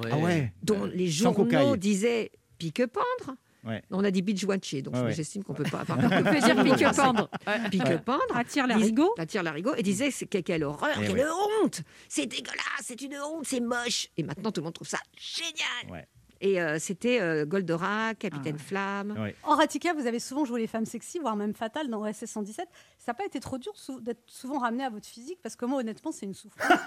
[0.10, 3.36] Ah ouais dont les journaux disaient pique-pendre.
[3.70, 3.84] Ouais.
[3.91, 6.63] On a dit binge watcher, donc Ouais, j'estime qu'on peut pas avoir On peut dire
[6.63, 7.30] pique-pendre.
[7.72, 8.36] pique-pendre.
[8.36, 9.13] Attire l'arigot.
[9.17, 11.28] Attire l'arigot et disait c'est que- quelle horreur, Eh quelle
[11.63, 14.07] honte, c'est dégueulasse, c'est une honte, c'est moche.
[14.17, 15.91] Et maintenant tout le monde trouve ça génial.
[15.93, 16.07] Ouais.
[16.41, 19.11] Et euh, c'était euh, Goldorak, Capitaine Flamme.
[19.20, 19.36] Ouais.
[19.43, 22.65] Horatica, vous avez souvent joué les femmes sexy, voire même fatales dans SS 117.
[22.97, 25.39] Ça n'a pas été trop dur sou- d'être souvent ramené à votre physique?
[25.43, 26.65] Parce que moi, honnêtement, c'est une souffrance.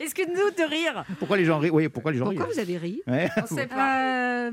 [0.00, 1.04] Excuse-nous de rire.
[1.18, 3.28] Pourquoi les gens rient Oui, pourquoi les gens Pourquoi rient vous avez ri Ouais.
[3.36, 4.48] On sait pas.
[4.48, 4.50] Euh,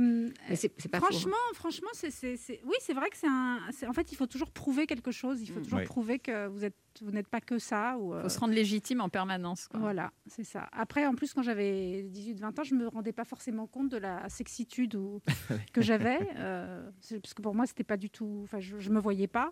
[0.49, 1.09] Mais c'est c'est pas faux, hein.
[1.11, 3.59] franchement, franchement, c'est, c'est- c'est- oui, c'est vrai que c'est un.
[3.87, 5.41] En fait, il faut toujours prouver quelque chose.
[5.41, 5.85] Il faut toujours Ouais.
[5.85, 7.97] prouver que vous êtes, vous n'êtes pas que ça.
[7.99, 9.67] Ou, euh, Faut se rendre légitime en permanence.
[9.67, 9.79] quoi.
[9.79, 10.67] Voilà, c'est ça.
[10.73, 14.27] Après, en plus, quand j'avais 18-20 ans, je me rendais pas forcément compte de la
[14.29, 15.21] sexitude ou,
[15.73, 16.17] que j'avais.
[16.37, 16.89] euh,
[17.21, 18.41] parce que pour moi, c'était pas du tout.
[18.43, 19.49] Enfin, je, je me voyais pas.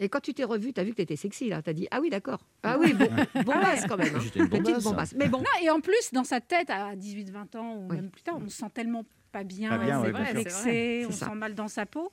[0.00, 1.60] Et quand tu t'es revu, tu as vu que tu étais sexy là.
[1.62, 2.46] Tu as dit ah oui d'accord.
[2.62, 3.08] Ah oui bon,
[3.44, 4.14] bombasse quand même.
[4.14, 4.20] hein.
[4.22, 4.84] J'étais une Petite bombasse.
[4.84, 5.14] bombasse.
[5.24, 5.38] Mais bon.
[5.38, 7.96] Non, et en plus, dans sa tête, à 18-20 ans ou Oui.
[7.96, 11.12] même plus tard, on se sent tellement pas bien, Pas bien, on ouais, vexé, on
[11.12, 12.10] se sent mal dans sa peau.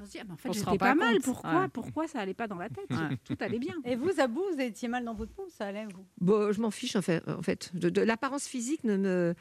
[0.00, 1.18] On se dit, ah, mais en fait, j'étais pas, pas mal.
[1.20, 1.68] Pourquoi, Ouais.
[1.72, 3.16] pourquoi ça allait pas dans la tête Ouais.
[3.24, 3.74] Tout allait bien.
[3.84, 6.04] Et vous, Zabou, vous étiez mal dans votre peau ça allait, vous?
[6.20, 7.26] Bon, je m'en fiche en fait.
[7.28, 7.74] En fait.
[7.74, 9.34] De, de l'apparence physique ne me.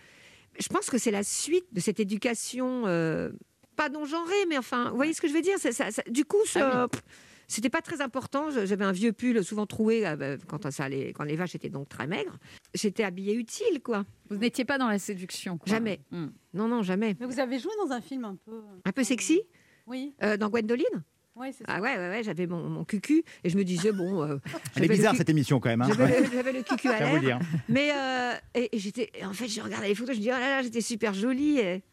[0.59, 3.29] Je pense que c'est la suite de cette éducation, euh,
[3.75, 5.57] pas non genrée, mais enfin, vous voyez ce que je veux dire?
[5.59, 7.03] C'est- ça- ça- Du coup, ça- Ah pff,
[7.47, 8.49] c'était pas très important.
[8.51, 11.69] J'avais un vieux pull souvent troué euh, bah, quand, ça allait- quand les vaches étaient
[11.69, 12.37] donc très maigres.
[12.73, 14.05] J'étais habillée utile, quoi.
[14.29, 15.57] Vous n'étiez pas dans la séduction.
[15.57, 15.69] quoi.
[15.71, 16.01] Jamais.
[16.11, 16.27] Hmm.
[16.53, 17.15] Non, non, jamais.
[17.19, 18.61] Mais vous avez joué dans un film un peu.
[18.85, 19.41] Un peu sexy
[19.87, 21.03] Oui, euh, dans Gwendoline
[21.39, 21.73] oui c'est ça.
[21.75, 24.23] Ah ouais, ouais, ouais, j'avais mon, mon cucu et je me disais, bon.
[24.23, 24.37] euh,
[24.75, 25.83] Elle est bizarre cette émission quand même.
[25.83, 25.89] Hein.
[25.95, 26.43] J'avais Ouais.
[26.51, 27.39] le, le cucu à l'air.
[27.69, 30.35] Mais euh, et, et j'étais, en fait, je regardais les photos, je me dis oh
[30.39, 31.59] là là, j'étais super jolie.
[31.59, 31.83] et-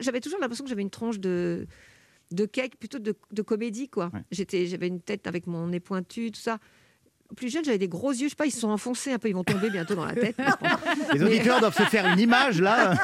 [0.00, 1.68] j'avais toujours l'impression que j'avais une tronche de
[2.34, 4.10] de cake, plutôt de, de comédie quoi.
[4.12, 4.22] Ouais.
[4.30, 6.58] J'étais, j'avais une tête avec mon nez pointu, tout ça.
[7.36, 9.28] Plus jeune, j'avais des gros yeux, je sais pas, ils se sont enfoncés un peu,
[9.28, 10.36] ils vont tomber bientôt dans la tête.
[11.14, 12.94] Les auditeurs doivent se faire une image là.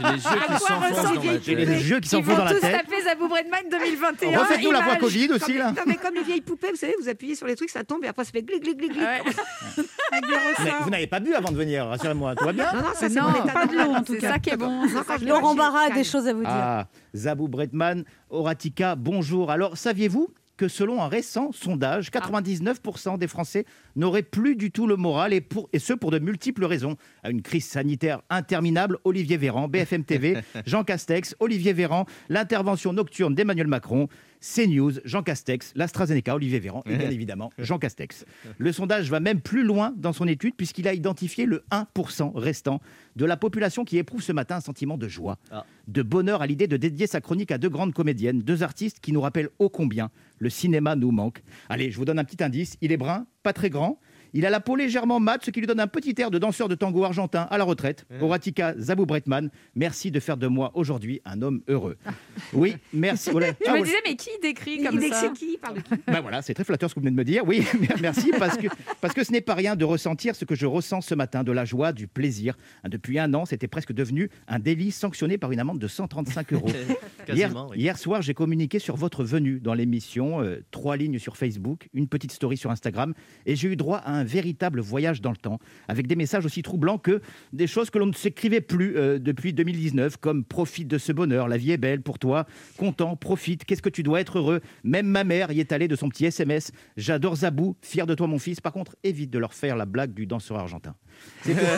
[0.00, 1.46] J'ai les yeux qui s'enfoncent dans les tête.
[1.46, 2.72] yeux qui Ils s'enfoncent vont dans la tous tête.
[2.86, 4.38] taper Zabou Bredman 2021.
[4.40, 4.96] Refaites-nous la voix.
[4.96, 5.70] Covid aussi Comme, là.
[5.72, 8.04] non, mais comme les vieilles poupées, vous savez, vous appuyez sur les trucs, ça tombe
[8.04, 9.00] et après ça fait glig glig glig glig.
[9.02, 9.20] Ouais.
[10.12, 12.80] Avec des Mais vous n'avez pas bu avant de venir, rassurez-moi, tout va bien Non,
[12.80, 13.14] non, ça c'est
[13.52, 14.32] pas de l'eau, en tout C'est cas.
[14.32, 14.82] ça qui est bon.
[15.22, 16.48] Laurent Barra a des choses à vous dire.
[16.50, 19.50] Ah, Zabou Bretman, Horatica, bonjour.
[19.50, 20.28] Alors, saviez-vous
[20.58, 23.64] que selon un récent sondage, 99% des Français
[23.96, 26.96] n'auraient plus du tout le moral, et, pour, et ce pour de multiples raisons.
[27.22, 30.36] À une crise sanitaire interminable, Olivier Véran, BFM TV,
[30.66, 34.08] Jean Castex, Olivier Véran, l'intervention nocturne d'Emmanuel Macron,
[34.40, 38.24] CNews, Jean Castex, l'AstraZeneca, Olivier Véran, et bien évidemment Jean Castex.
[38.58, 42.80] Le sondage va même plus loin dans son étude, puisqu'il a identifié le 1% restant
[43.16, 45.64] de la population qui éprouve ce matin un sentiment de joie, Ah.
[45.88, 49.12] de bonheur à l'idée de dédier sa chronique à deux grandes comédiennes, deux artistes qui
[49.12, 51.42] nous rappellent ô combien le cinéma nous manque.
[51.68, 52.76] Allez, je vous donne un petit indice.
[52.80, 53.98] Il est brun, pas très grand.
[54.34, 56.68] Il a la peau légèrement mate, ce qui lui donne un petit air de danseur
[56.68, 58.06] de tango argentin à la retraite.
[58.20, 61.96] Horatica Zabou Bretman, merci de faire de moi aujourd'hui un homme heureux.
[62.54, 63.30] Oui, merci.
[63.30, 63.48] Voilà.
[63.48, 63.82] Je Ah, me voilà.
[63.84, 65.94] disais, mais qui décrit Il comme ça c'est qui parle de qui?
[66.06, 67.42] Ben voilà, c'est très flatteur ce que vous venez de me dire.
[67.46, 67.62] Oui,
[68.00, 68.68] merci, parce que,
[69.00, 71.52] parce que ce n'est pas rien de ressentir ce que je ressens ce matin, de
[71.52, 72.56] la joie, du plaisir.
[72.84, 76.52] Hein, Depuis un an, c'était presque devenu un délit sanctionné par une amende de 135
[76.54, 76.68] euros.
[76.68, 77.78] Hier, Quasiment, oui.
[77.78, 82.08] hier soir, j'ai communiqué sur votre venue dans l'émission, euh, trois lignes sur Facebook, une
[82.08, 83.14] petite story sur Instagram,
[83.46, 85.58] et j'ai eu droit à un véritable voyage dans le temps,
[85.88, 87.20] avec des messages aussi troublants que
[87.52, 91.48] des choses que l'on ne s'écrivait plus euh, depuis 2019, comme profite de ce bonheur,
[91.48, 92.46] la vie est belle pour toi,
[92.76, 94.60] content, profite, qu'est-ce que tu dois être heureux?
[94.84, 96.72] Même ma mère y est allée de son petit SMS.
[96.96, 98.60] J'adore Zabou, fier de toi mon fils.
[98.60, 100.94] Par contre, évite de leur faire la blague du danseur argentin.
[101.42, 101.56] C'est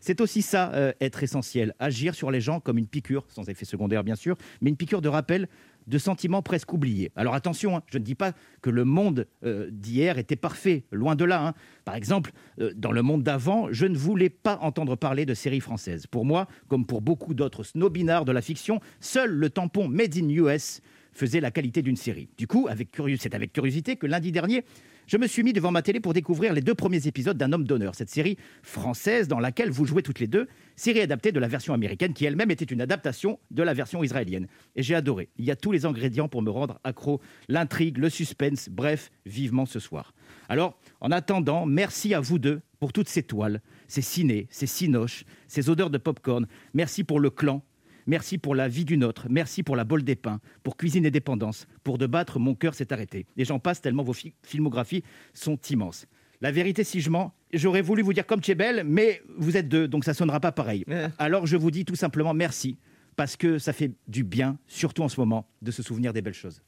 [0.00, 1.74] C'est aussi ça, euh, être essentiel.
[1.78, 5.02] Agir sur les gens comme une piqûre, sans effet secondaire bien sûr, mais une piqûre
[5.02, 5.48] de rappel
[5.88, 7.10] de sentiments presque oubliés.
[7.16, 8.32] Alors attention, hein, je ne dis pas
[8.62, 11.48] que le monde euh, d'hier était parfait, loin de là.
[11.48, 11.54] hein.
[11.84, 12.30] Par exemple,
[12.60, 16.06] euh, dans le monde d'avant, je ne voulais pas entendre parler de séries françaises.
[16.06, 20.28] Pour moi, comme pour beaucoup d'autres snobinards de la fiction, seul le tampon Made in
[20.28, 20.80] US
[21.12, 22.28] faisait la qualité d'une série.
[22.36, 24.64] Du coup, avec c'est avec curiosité que lundi dernier,
[25.08, 27.64] je me suis mis devant ma télé pour découvrir les deux premiers épisodes d'Un homme
[27.64, 31.48] d'honneur, cette série française dans laquelle vous jouez toutes les deux, série adaptée de la
[31.48, 34.48] version américaine qui elle-même était une adaptation de la version israélienne.
[34.76, 35.30] Et j'ai adoré.
[35.38, 39.64] Il y a tous les ingrédients pour me rendre accro, l'intrigue, le suspense, bref, vivement
[39.64, 40.12] ce soir.
[40.50, 45.24] Alors, en attendant, merci à vous deux pour toutes ces toiles, ces ciné, ces cinoches,
[45.46, 46.46] ces odeurs de pop-corn.
[46.74, 47.62] Merci pour le clan.
[48.08, 49.26] Merci pour la vie d'une autre.
[49.28, 52.74] Merci pour la bol des pains, pour Cuisine et Dépendance, pour De battre, mon cœur
[52.74, 53.26] s'est arrêté.
[53.36, 55.04] Et j'en passe tellement vos fi- filmographies
[55.34, 56.06] sont immenses.
[56.40, 59.56] La vérité, si je mens, j'aurais voulu vous dire comme tu es belle, mais vous
[59.56, 60.84] êtes deux, donc ça sonnera pas pareil.
[61.18, 62.78] Alors je vous dis tout simplement merci,
[63.14, 66.32] parce que ça fait du bien, surtout en ce moment, de se souvenir des belles
[66.34, 66.62] choses.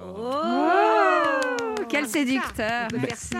[0.00, 0.30] Oh,
[1.88, 2.88] quel séducteur.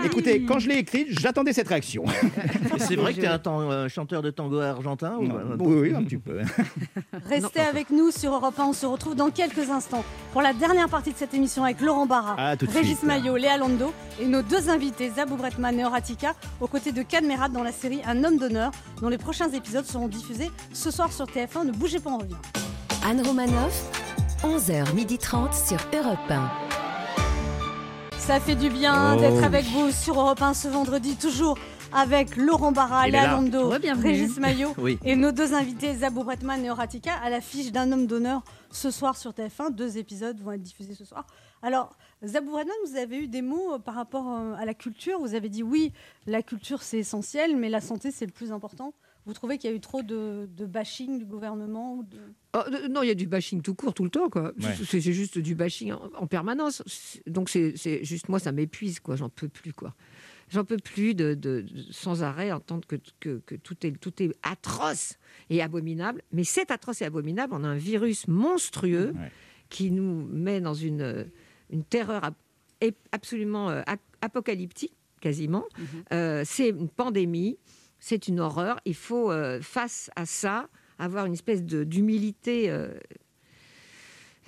[0.05, 2.05] Écoutez, quand je l'ai écrite, j'attendais cette réaction.
[2.79, 5.29] C'est vrai que tu es un tan- euh, chanteur de tango argentin ou...
[5.61, 6.41] Oui, oui, un petit peu.
[7.29, 8.65] Restez avec nous sur Europe 1.
[8.65, 12.07] On se retrouve dans quelques instants pour la dernière partie de cette émission avec Laurent
[12.07, 13.03] Barra, À tout de Régis suite.
[13.05, 17.49] Maillot, Léa Lando et nos deux invités, Zabou Bretman et Horatika, aux côtés de Cadmerat
[17.49, 18.71] dans la série Un homme d'honneur,
[19.01, 21.67] dont les prochains épisodes seront diffusés ce soir sur TF1.
[21.67, 22.35] Ne bougez pas, on revient.
[23.05, 23.85] Anne Romanoff,
[24.43, 26.51] 11h30 sur Europe 1.
[28.29, 29.45] Ça fait du bien Oh d'être oui.
[29.45, 31.57] avec vous sur Europe 1 ce vendredi, toujours
[31.95, 33.33] avec Laurent Barra, Léa.
[33.33, 33.71] Lando.
[33.71, 34.99] Régis Maillot Oui.
[35.03, 39.17] et nos deux invités, Zabou Bretman et Horatika, à l'affiche d'un homme d'honneur ce soir
[39.17, 39.71] sur TF1.
[39.73, 41.25] Deux épisodes vont être diffusés ce soir.
[41.63, 45.19] Alors, Zabou Bretman, vous avez eu des mots euh, par rapport euh, à la culture.
[45.21, 45.95] Vous avez dit oui,
[46.27, 48.93] la culture c'est essentiel, mais la santé c'est le plus important.
[49.29, 52.17] Vous trouvez qu'il y a eu trop de, de bashing du gouvernement ou de...
[52.57, 54.31] Oh, euh, non, il y a du bashing tout court, tout le temps.
[54.31, 54.53] quoi.
[54.61, 54.75] Ouais.
[54.87, 56.83] C'est juste du bashing en, en permanence.
[57.27, 57.75] Donc, c'est
[58.05, 59.01] juste moi, ça m'épuise.
[59.01, 59.17] quoi.
[59.17, 59.75] J'en peux plus.
[59.75, 59.95] quoi.
[60.49, 64.23] J'en peux plus de, de- de- sans arrêt entendre que, que, que tout, est, tout
[64.23, 65.19] est atroce
[65.51, 66.23] et abominable.
[66.33, 67.53] Mais c'est atroce et abominable.
[67.55, 69.13] On a un virus monstrueux
[69.69, 71.31] qui nous met dans une,
[71.69, 72.23] une terreur
[73.13, 75.65] absolument euh, ap- apocalyptique, quasiment.
[76.13, 77.59] Euh, c'est une pandémie,
[77.99, 78.81] c'est une horreur.
[78.85, 80.69] Il faut, euh, face à ça,
[80.99, 82.71] avoir une espèce de- d'humilité.
[82.71, 82.89] euh,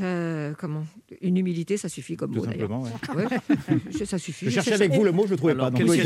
[0.00, 0.84] euh, comment?
[1.20, 2.46] Une humilité, ça suffit comme Tout mot.
[2.46, 2.70] d'ailleurs.
[2.70, 2.84] simplement,
[3.16, 4.46] Ouais, ça suffit.
[4.46, 5.76] Je cherchais avec vous le mot, je le trouvais Alors, pas.
[5.76, 6.04] quel donc- rose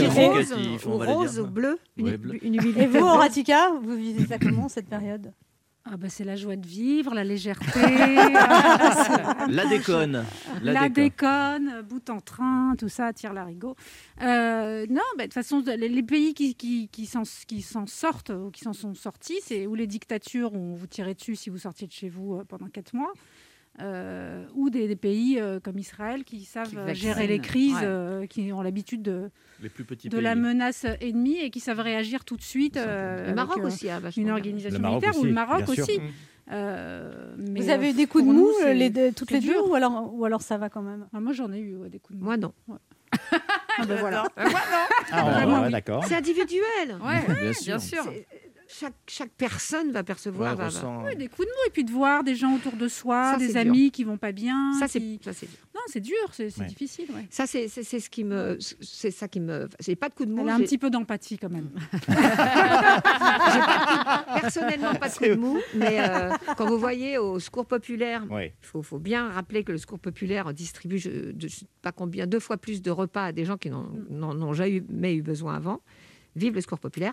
[1.28, 2.38] dire ou bleu, une, Ouais, bleu.
[2.44, 2.82] une humilité.
[2.82, 5.32] Et vous, Horatika, vous vivez ça comment cette période?
[5.86, 7.78] Ah bah, c'est la joie de vivre, la légèreté.
[9.48, 10.24] La déconne.
[10.62, 13.76] La, La déconne, bout en train, tout ça attire l'arigot.
[14.22, 18.62] Euh, non, bah, de toute façon, les, pays qui, qui, qui s'en sortent ou qui
[18.62, 21.86] s'en sont sortis, c'est ou les dictatures où on vous tirait dessus si vous sortiez
[21.86, 23.12] de chez vous euh, pendant quatre mois.
[23.80, 27.74] Euh, ou des, des pays euh, comme Israël qui savent Qui euh, gérer les crises,
[27.74, 27.80] Ouais.
[27.84, 29.30] euh, qui ont l'habitude de,
[29.62, 30.22] Les plus petits de pays.
[30.24, 32.76] la menace ennemie et qui savent réagir tout de suite.
[32.76, 35.98] euh, Le avec, Maroc euh, aussi vachement une organisation Le militaire ou le Maroc aussi.
[35.98, 36.02] Mm.
[36.52, 39.40] Euh, mais, Vous avez eu des coups de mou nous, c'est- les deux- toutes les
[39.40, 41.06] deux ou alors, ou alors ça va quand même?
[41.14, 42.26] Ah, moi j'en ai eu ouais, des coups de mou.
[42.26, 42.52] Moi, non.
[42.68, 42.76] Ouais.
[43.76, 44.24] Ah, ben voilà.
[44.36, 44.44] Ah,
[45.24, 45.72] ouais, Vraiment, ouais, oui.
[45.72, 46.04] d'accord.
[46.06, 46.96] C'est individuel.
[47.02, 48.04] Ouais, Bien bien sûr.
[48.74, 50.50] C'est- Chaque, chaque personne va percevoir.
[50.52, 52.54] Ouais, va- va- ressent- Ouais, des coups de mou et puis de voir des gens
[52.56, 54.72] autour de soi, Ça, des c'est amis qui vont pas bien.
[54.80, 55.58] Ça, c'est qui- c'est dur.
[55.74, 56.66] Non, c'est dur, c'est c'est Ouais.
[56.66, 57.06] difficile.
[57.14, 57.26] Ouais.
[57.30, 58.58] Ça, c'est c'est- c'est ce qui me.
[58.80, 59.68] C'est ça qui me.
[59.80, 60.42] J'ai pas de coup de mou.
[60.42, 61.70] Elle a un petit peu d'empathie quand même.
[64.40, 68.32] Personnellement, pas de coup de mou, mais euh, quand vous voyez au secours populaire, il
[68.34, 68.54] Ouais.
[68.60, 72.40] faut, faut bien rappeler que le secours populaire distribue, je ne sais pas combien, deux
[72.40, 75.80] fois plus de repas à des gens qui n'en n'en ont jamais eu besoin avant.
[76.36, 77.12] Vive le secours populaire.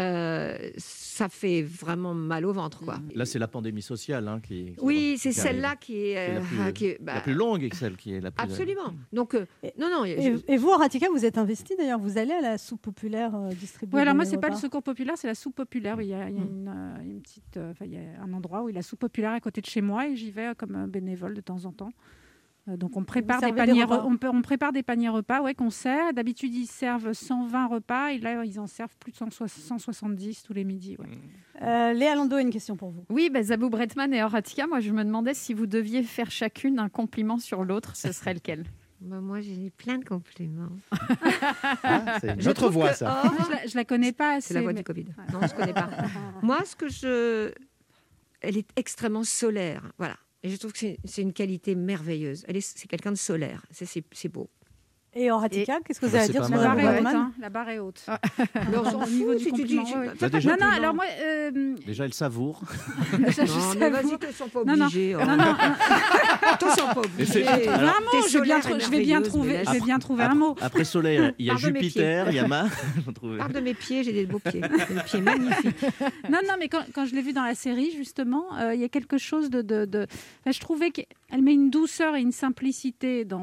[0.00, 2.96] Euh, ça fait vraiment mal au ventre, quoi.
[3.14, 4.72] Là, c'est la pandémie sociale hein, qui.
[4.80, 7.34] Oui, c'est celle-là qui est, Qui est la euh, plus, qui est- la bah, plus
[7.34, 8.42] longue et celle qui est la plus.
[8.42, 8.94] absolument.
[9.12, 9.44] Donc, euh,
[9.78, 12.58] non, non, Et, je- et vous, Horatika, vous êtes investi d'ailleurs, vous allez à la
[12.58, 15.56] soupe populaire euh, distribuer Ouais, alors moi, c'est pas le secours populaire, c'est la soupe
[15.56, 16.00] populaire.
[16.00, 16.72] Il y a, il y a une,
[17.04, 19.32] une petite, enfin, il y a un endroit où il y a la soupe populaire
[19.32, 21.92] à côté de chez moi et j'y vais euh, comme bénévole de temps en temps.
[22.68, 25.70] Euh, donc on prépare des paniers, on, peut- on prépare des paniers repas, ouais, qu'on
[25.70, 26.12] sert.
[26.12, 30.52] D'habitude ils servent 120 repas et là ils en servent plus de 160 170 tous
[30.52, 30.96] les midis.
[30.98, 31.06] ouais.
[31.62, 33.04] Euh, Léa Lando a une question pour vous.
[33.10, 36.78] Oui, bah, Zabou Bretman et Horatika, moi je me demandais si vous deviez faire chacune
[36.78, 38.64] un compliment sur l'autre, ce serait lequel?
[39.04, 40.68] Bah, moi, j'ai plein de compliments.
[41.82, 43.22] Ah, c'est Je notre trouve voix, que ça.
[43.46, 44.48] Je, la, je la connais pas assez.
[44.48, 45.06] C'est la voix mais- du Covid.
[45.32, 45.90] Non, je ne connais pas.
[46.40, 47.52] Moi, ce que je.
[48.40, 49.82] Elle est extrêmement solaire.
[49.98, 50.14] Voilà.
[50.42, 52.44] Et je trouve que c'est- une qualité merveilleuse.
[52.48, 53.64] Elle est, c'est quelqu'un de solaire.
[53.70, 54.50] C'est beau.
[55.14, 57.12] Et Horatika, qu'est-ce que vous bah, avez à dire pas sur La mal.
[57.12, 58.02] Zabou barre est haute.
[58.08, 58.30] Hein, La
[58.64, 58.90] barre est haute.
[58.92, 60.10] S'en Au niveau du tu compliment, ouais.
[60.18, 62.62] Bah, déjà, Non, non, alors moi, euh, déjà, elle savoure.
[63.12, 64.18] Non, mais vas-y, savoure.
[64.26, 64.84] ne sont pas Non, non.
[64.86, 65.12] obligés.
[65.14, 65.54] Non, non,
[66.50, 67.46] Attention, pas c'est- obligés.
[67.68, 70.56] alors- Vraiment, je vais bien, je vais bien trouver, je vais bien trouver un mot.
[70.62, 72.72] Après soleil, il y a Jupiter, il y a Mars.
[73.36, 74.62] Parle de mes pieds, j'ai des beaux pieds.
[74.62, 75.76] Des pieds magnifiques.
[76.30, 78.88] Non, non, mais quand, je l'ai vue dans la série, justement, euh, il y a
[78.88, 80.06] quelque chose de.
[80.46, 83.42] je trouvais qu'elle met une douceur et une simplicité dans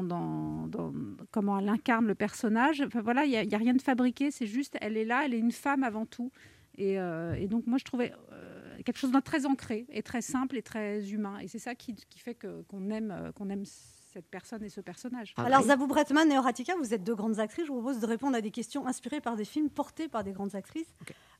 [1.30, 2.80] comment elle incarne le personnage.
[2.80, 5.04] Enfin, voilà, il n'y a, il y a rien de fabriqué, c'est juste, elle est
[5.04, 6.30] là, elle est une femme avant tout.
[6.76, 10.22] Et, euh, et donc, moi, je trouvais euh, quelque chose de très ancré et très
[10.22, 11.38] simple et très humain.
[11.38, 14.68] Et c'est ça qui, qui fait que- qu'on aime, euh, qu'on aime cette personne et
[14.68, 15.34] ce personnage.
[15.36, 17.66] Alors, Zabou Bretman et Horatika, vous êtes deux grandes actrices.
[17.66, 20.32] Je vous propose de répondre à des questions inspirées par des films portés par des
[20.32, 20.92] grandes actrices.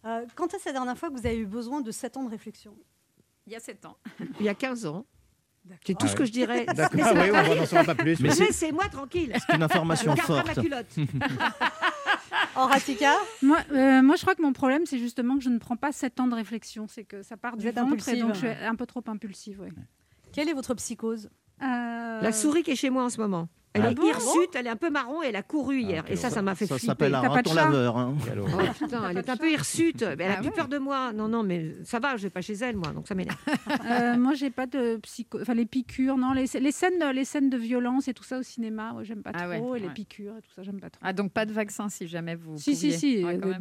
[0.05, 2.31] Euh, quand est-ce la dernière fois que vous avez eu besoin de 7 ans de
[2.31, 2.77] réflexion?
[3.47, 3.97] Il y a 7 ans.
[4.39, 5.05] Il y a 15 ans.
[5.87, 6.19] C'est tout Ah ce ouais.
[6.19, 6.65] que je dirais.
[6.75, 6.97] D'accord.
[6.97, 8.19] Laissez-moi Ah oui, on n'en saura pas plus.
[8.21, 9.33] Mais c'est- Laissez-moi tranquille.
[9.47, 10.61] C'est une information Je garderai ma forte.
[10.67, 10.97] culotte.
[12.57, 15.77] Horatika Moi, euh, moi, je crois que mon problème, c'est justement que je ne prends
[15.77, 16.87] pas 7 ans de réflexion.
[16.89, 19.61] C'est que ça part Vous du ventre et donc je suis un peu trop impulsive.
[19.61, 19.71] ouais.
[20.33, 21.29] Quelle est votre psychose?
[21.63, 23.49] Euh, La souris qui est chez moi en ce moment.
[23.73, 26.03] Elle Ah est bon hirsute, elle est un peu marron et elle a couru hier.
[26.09, 26.87] et ça, ça m'a fait Ça flipper.
[26.89, 27.97] s'appelle un T'as pas de raton laveur.
[27.99, 28.17] hein.
[28.19, 30.03] Oh putain, elle est un peu hirsute.
[30.19, 30.55] Mais elle a Ah plus ouais.
[30.57, 31.13] peur de moi.
[31.13, 33.37] Non, non, mais ça va, je vais pas chez elle, moi, donc ça m'énerve.
[33.91, 35.41] Euh, moi, j'ai pas de psycho.
[35.41, 36.33] Enfin, les piqûres, non.
[36.33, 39.31] Les, les scènes, les scènes de violence et tout ça au cinéma, ouais, j'aime pas
[39.35, 39.71] Ah trop.
[39.73, 41.01] ouais, et les piqûres et tout ça, j'aime pas trop.
[41.05, 42.57] Ah, donc pas de vaccin si jamais vous.
[42.59, 42.99] si, si, pouviez.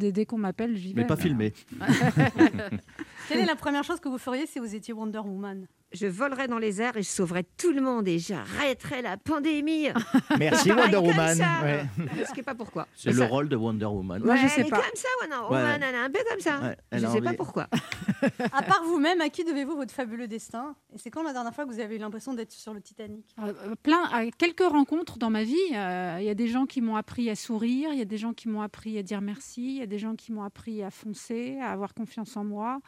[0.00, 0.12] si.
[0.12, 1.02] Dès qu'on m'appelle, j'y vais.
[1.02, 1.52] Mais pas filmé.
[3.28, 5.66] Quelle est la première chose que vous feriez si vous étiez Wonder Woman?
[5.92, 9.88] Je volerai dans les airs et je sauverai tout le monde et j'arrêterai la pandémie.
[10.38, 11.34] Merci Wonder Woman.
[11.36, 11.62] ça.
[11.64, 11.84] Ouais.
[12.16, 12.86] Je sais pas pourquoi.
[12.94, 14.22] C'est le ça- rôle de Wonder Woman.
[14.22, 14.76] Moi, je Ouais, sais elle est pas.
[14.76, 15.58] comme ça, Wonder Ouais.
[15.60, 16.60] Woman, elle est un peu comme ça.
[16.60, 17.66] Ouais, je a sais pas pourquoi.
[18.52, 20.76] À part vous-même, à qui devez-vous votre fabuleux destin?
[20.94, 23.24] Et c'est quand la dernière fois que vous avez eu l'impression d'être sur le Titanic?
[23.42, 26.82] Euh, plein, à quelques rencontres dans ma vie, euh, il y a des gens qui
[26.82, 29.62] m'ont appris à sourire, il y a des gens qui m'ont appris à dire merci,
[29.76, 32.80] il y a des gens qui m'ont appris à foncer, à avoir confiance en moi.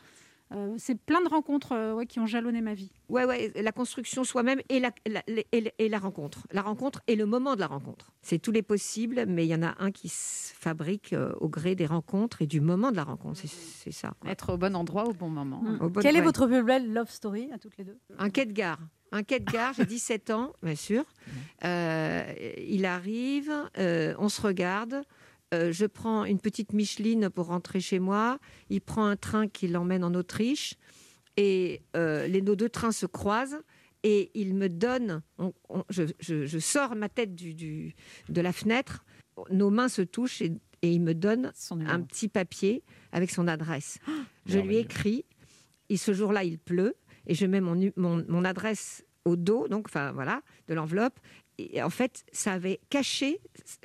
[0.55, 2.91] Euh, c'est plein de rencontres euh, ouais, qui ont jalonné ma vie.
[3.09, 5.23] Ouais, ouais, la construction soi-même et la, la-
[5.53, 6.47] et, la- et la rencontre.
[6.53, 8.13] La rencontre et le moment de la rencontre.
[8.23, 11.49] C'est tous les possibles, mais il y en a un qui se fabrique euh, au
[11.49, 13.41] gré des rencontres et du moment de la rencontre.
[13.41, 14.13] C'est- ça.
[14.21, 14.31] quoi.
[14.31, 15.63] Être au bon endroit au bon moment.
[15.63, 15.79] Mm.
[15.83, 17.99] Au bon- Quelle est votre plus belle love story à toutes les deux?
[18.19, 18.79] Un quai de gare.
[19.15, 21.05] Un quai de gare, j'ai 17 ans, bien sûr.
[21.65, 22.33] Euh,
[22.67, 25.03] il arrive, euh, on se regarde.
[25.53, 28.39] Euh, je prends une petite Micheline pour rentrer chez moi.
[28.71, 30.75] Il prend un train qui l'emmène en Autriche.
[31.37, 33.61] Et euh, les, nos deux trains se croisent.
[34.05, 37.95] Et il me donne, on- on- je, je- je sors ma tête du, du-
[38.29, 39.05] de la fenêtre.
[39.51, 41.53] Nos mains se touchent et, et il me donne
[41.87, 42.83] un petit papier
[43.13, 43.99] avec son adresse.
[44.47, 45.25] Je lui écris.
[45.89, 46.95] Et ce jour-là, il pleut.
[47.27, 51.21] Et je mets mon, mon, mon adresse au dos, donc, enfin, voilà, de l'enveloppe.
[51.59, 53.41] Et en fait, ça avait caché.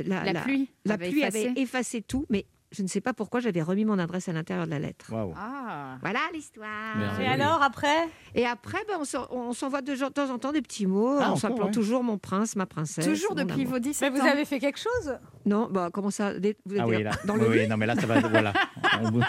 [0.06, 1.48] La, La pluie la avait pluie effacé.
[1.50, 4.66] avait effacé tout, mais je ne sais pas pourquoi j'avais remis mon adresse à l'intérieur
[4.66, 5.14] de la lettre.
[5.38, 5.98] Ah.
[6.02, 7.20] Voilà l'histoire.
[7.22, 8.08] Et alors, après?
[8.36, 11.18] Et après, ben, on s'en- on s'envoie de, de temps en temps des petits mots,
[11.20, 11.72] Ah, en s'appelant ouais.
[11.72, 13.06] toujours mon prince, ma princesse.
[13.06, 13.68] Toujours depuis amour.
[13.68, 14.26] vos Mais 17 vous ans.
[14.26, 15.18] avez fait quelque chose?
[15.46, 17.12] Non, bah, comment ça vous Ah oui, là.
[17.26, 18.20] Dans oui, le oui, non, mais là, ça va.
[18.22, 18.54] Voilà.
[19.04, 19.20] On-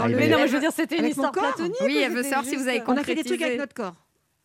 [0.00, 1.74] Ah, Mais non, mais je veux dire, c'était une Avec histoire platonique.
[1.80, 3.74] Oui, ou elle veut savoir si vous avez On a fait des trucs avec notre
[3.74, 3.94] corps.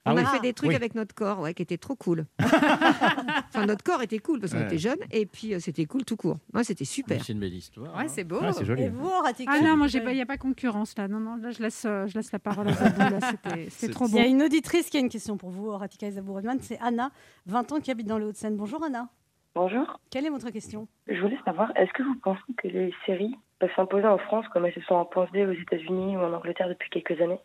[0.05, 0.21] Ah on oui.
[0.21, 0.75] a fait des trucs Oui.
[0.75, 2.25] avec notre corps, ouais, qui étaient trop cool.
[2.39, 4.65] enfin, notre corps était cool parce qu'on Ouais.
[4.65, 6.37] était jeunes, et puis euh, c'était cool tout court.
[6.53, 7.23] Ouais, c'était super.
[7.23, 7.95] C'est une belle histoire.
[7.95, 8.07] Ouais, hein.
[8.07, 8.39] c'est beau.
[8.41, 8.83] Ah, c'est joli.
[8.83, 11.07] Et vous, Horatika Ah non, moi, il n'y a pas concurrence là.
[11.07, 13.19] Non, non, là, je laisse, euh, je laisse la parole à Zabou.
[13.69, 14.17] C'est- trop Il beau.
[14.17, 16.57] y a une auditrice qui a une question pour vous, Horatika et Zabou Redman.
[16.61, 17.11] C'est Anna,
[17.45, 18.57] 20 ans, qui habite dans les Hauts-de-Seine.
[18.57, 19.07] Bonjour Anna.
[19.55, 19.99] Bonjour.
[20.09, 20.87] Quelle est votre question?
[21.07, 24.65] Je voulais savoir, est-ce que vous pensez que les séries peuvent s'imposer en France comme
[24.65, 27.39] elles se sont imposées aux États-Unis ou en Angleterre depuis quelques années?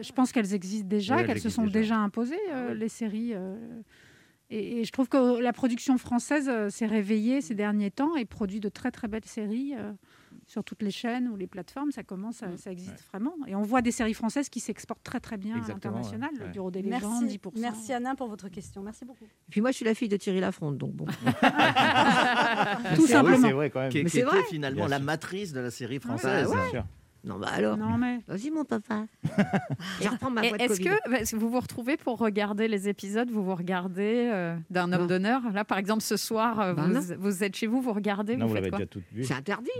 [0.00, 1.78] Je pense qu'elles existent déjà, Oui, qu'elles se sont déjà.
[1.80, 3.32] déjà, imposées, euh, les séries.
[3.34, 3.56] euh,
[4.48, 8.24] et, et je trouve que la production française euh, s'est réveillée ces derniers temps et
[8.24, 9.92] produit de très très belles séries euh,
[10.46, 11.90] sur toutes les chaînes ou les plateformes.
[11.90, 13.34] Ça commence, à- ça existe vraiment.
[13.48, 16.30] Et on voit des séries françaises qui s'exportent très très bien à l'international.
[16.38, 16.46] ouais.
[16.46, 16.52] Le.
[16.52, 17.60] Bureau des légendes, Merci, 10%.
[17.60, 18.82] merci Anna pour votre question.
[18.82, 19.24] Merci beaucoup.
[19.24, 21.06] Et puis moi, je suis la fille de Thierry Lafronde, donc bon.
[21.06, 21.12] Tout
[21.42, 23.36] Ah oui, simplement.
[23.48, 23.90] c'est vrai quand même.
[23.90, 24.42] Qui, Mais qui était vrai.
[24.48, 25.04] finalement Bien la sûr.
[25.06, 26.46] matrice de la série Bah française.
[26.48, 26.54] ouais.
[26.56, 26.84] Bien sûr.
[27.26, 27.76] Non, bah alors.
[27.76, 29.06] Non, mais Vas-y, mon papa.
[30.00, 33.42] Je reprends ma voix Est-ce que que vous vous retrouvez pour regarder les épisodes, vous
[33.44, 35.42] vous regardez euh, d'un homme d'honneur?
[35.52, 37.00] Là, par exemple, ce soir, euh, Bah non.
[37.00, 39.24] vous, vous êtes chez vous, vous regardez, Non, vous vous l'avez déjà toutes vues.
[39.24, 39.70] C'est interdit.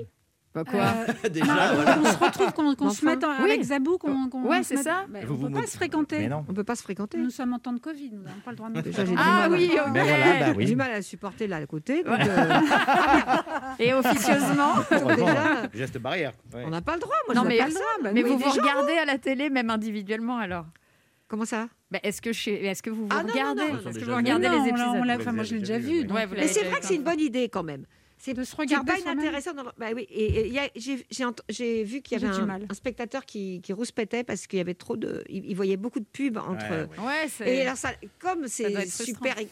[0.56, 0.80] Bah, quoi
[1.24, 1.94] Euh, Déjà, non, voilà.
[1.96, 3.50] qu'on se retrouve, qu'on qu'on se Enfin, mette en- oui.
[3.50, 5.04] avec Zabou, qu'on qu'on Ouais, se c'est mette- ça.
[5.26, 6.18] Vous on vous ne peut pas se fréquenter.
[6.20, 6.44] Mais non.
[6.48, 7.18] On peut pas se fréquenter.
[7.18, 9.48] Nous sommes en temps de Covid, nous n'avons pas le droit de Déjà, j'ai Ah
[9.50, 9.70] oui.
[9.92, 10.64] Ben voilà, bah J'ai oui.
[10.64, 12.02] du mal à supporter là à côté.
[12.02, 12.48] donc, euh,
[13.78, 16.32] Et officieusement déjà, Geste barrière.
[16.54, 16.62] ouais.
[16.66, 17.16] on n'a pas le droit.
[17.26, 17.82] Moi, Non, je mais- personne.
[18.02, 20.64] bah, Mais vous vous regardez à la télé, même individuellement, alors
[21.28, 21.66] Comment ça?
[21.90, 22.64] Bah, Est-ce que, chez...
[22.66, 23.62] est que vous vous Ah, non, non, regardez?
[23.88, 24.86] Est-ce que vous regardez Non, les on épisodes
[25.28, 26.02] on moi, je l'ai déjà vu.
[26.08, 27.84] euh, Mais c'est vrai que c'est une bonne idée quand même.
[28.18, 29.18] C'est De se c'est regarder pas soi-même.
[29.20, 29.52] inintéressant.
[29.54, 30.50] dans le- Bah oui, et,
[31.48, 32.66] j'ai vu qu'il y avait un, mal.
[32.68, 35.22] un spectateur qui, qui rouspétait parce qu'il y avait trop de.
[35.28, 36.68] Il, il voyait beaucoup de pubs entre.
[36.70, 37.06] Ouais, ouais.
[37.06, 37.54] Ouais, c'est.
[37.56, 39.50] Et alors ça, comme c'est super ex-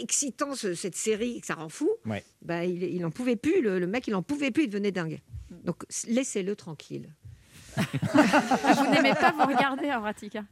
[0.00, 2.24] excitant ce- cette série, que ça rend fou, Ouais.
[2.42, 3.62] bah, il, il en pouvait plus.
[3.62, 4.64] Le, le mec, il en pouvait plus.
[4.64, 5.20] Il devenait dingue.
[5.64, 7.08] Donc laissez-le tranquille.
[7.76, 10.44] Vous n'aimez pas vous regarder, Horatika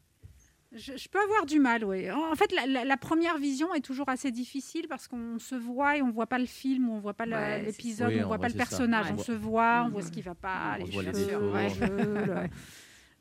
[0.72, 2.10] Je, je peux avoir du mal, oui.
[2.10, 5.96] En fait, la, la- la première vision est toujours assez difficile parce qu'on se voit
[5.96, 8.38] et on voit pas le film, on voit pas Ouais, l'épisode, oui, on en voit
[8.38, 9.06] pas le personnage.
[9.06, 9.16] Ouais.
[9.18, 11.68] On se voit, on voit ce qui va pas, On les voit cheveux, les Ouais.
[11.70, 12.48] cheveux, le-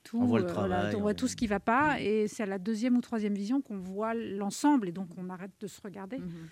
[0.03, 2.27] tout, On voit le euh, travail, on voit on- tout ce qui va pas, et
[2.27, 5.67] c'est à la deuxième ou troisième vision qu'on voit l'ensemble, et donc on arrête de
[5.67, 6.17] se regarder.
[6.19, 6.47] Mhm.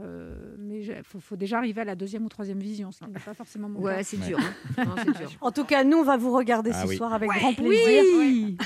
[0.00, 3.10] Euh, mais il faut, faut déjà arriver à la deuxième ou troisième vision, ce qui
[3.10, 4.02] n'est pas forcément mon Ouais, cas.
[4.02, 4.38] c'est dur.
[4.40, 4.84] hein.
[4.86, 5.30] Non, c'est dur.
[5.40, 6.96] En tout cas, nous, on va vous regarder Ah ce oui.
[6.96, 7.38] soir avec Ouais.
[7.38, 8.02] grand plaisir.
[8.18, 8.56] Oui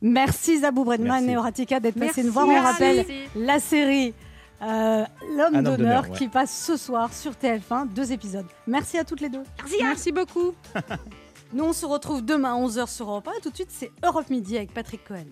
[0.00, 1.30] Merci Zabou Bredman Merci.
[1.30, 2.24] et Horatica d'être passés Merci.
[2.24, 2.46] nous voir.
[2.46, 2.66] On Merci.
[2.72, 4.14] rappelle la série
[4.62, 5.04] euh,
[5.36, 6.16] L'homme d'honneur ouais.
[6.16, 8.46] qui passe ce soir sur TF1, deux épisodes.
[8.66, 9.42] Merci à toutes les deux.
[9.82, 10.54] Merci beaucoup.
[11.52, 13.90] Nous, on se retrouve demain à 11h sur Europe 1 et tout de suite, c'est
[14.04, 15.26] Europe Midi avec Patrick Cohen.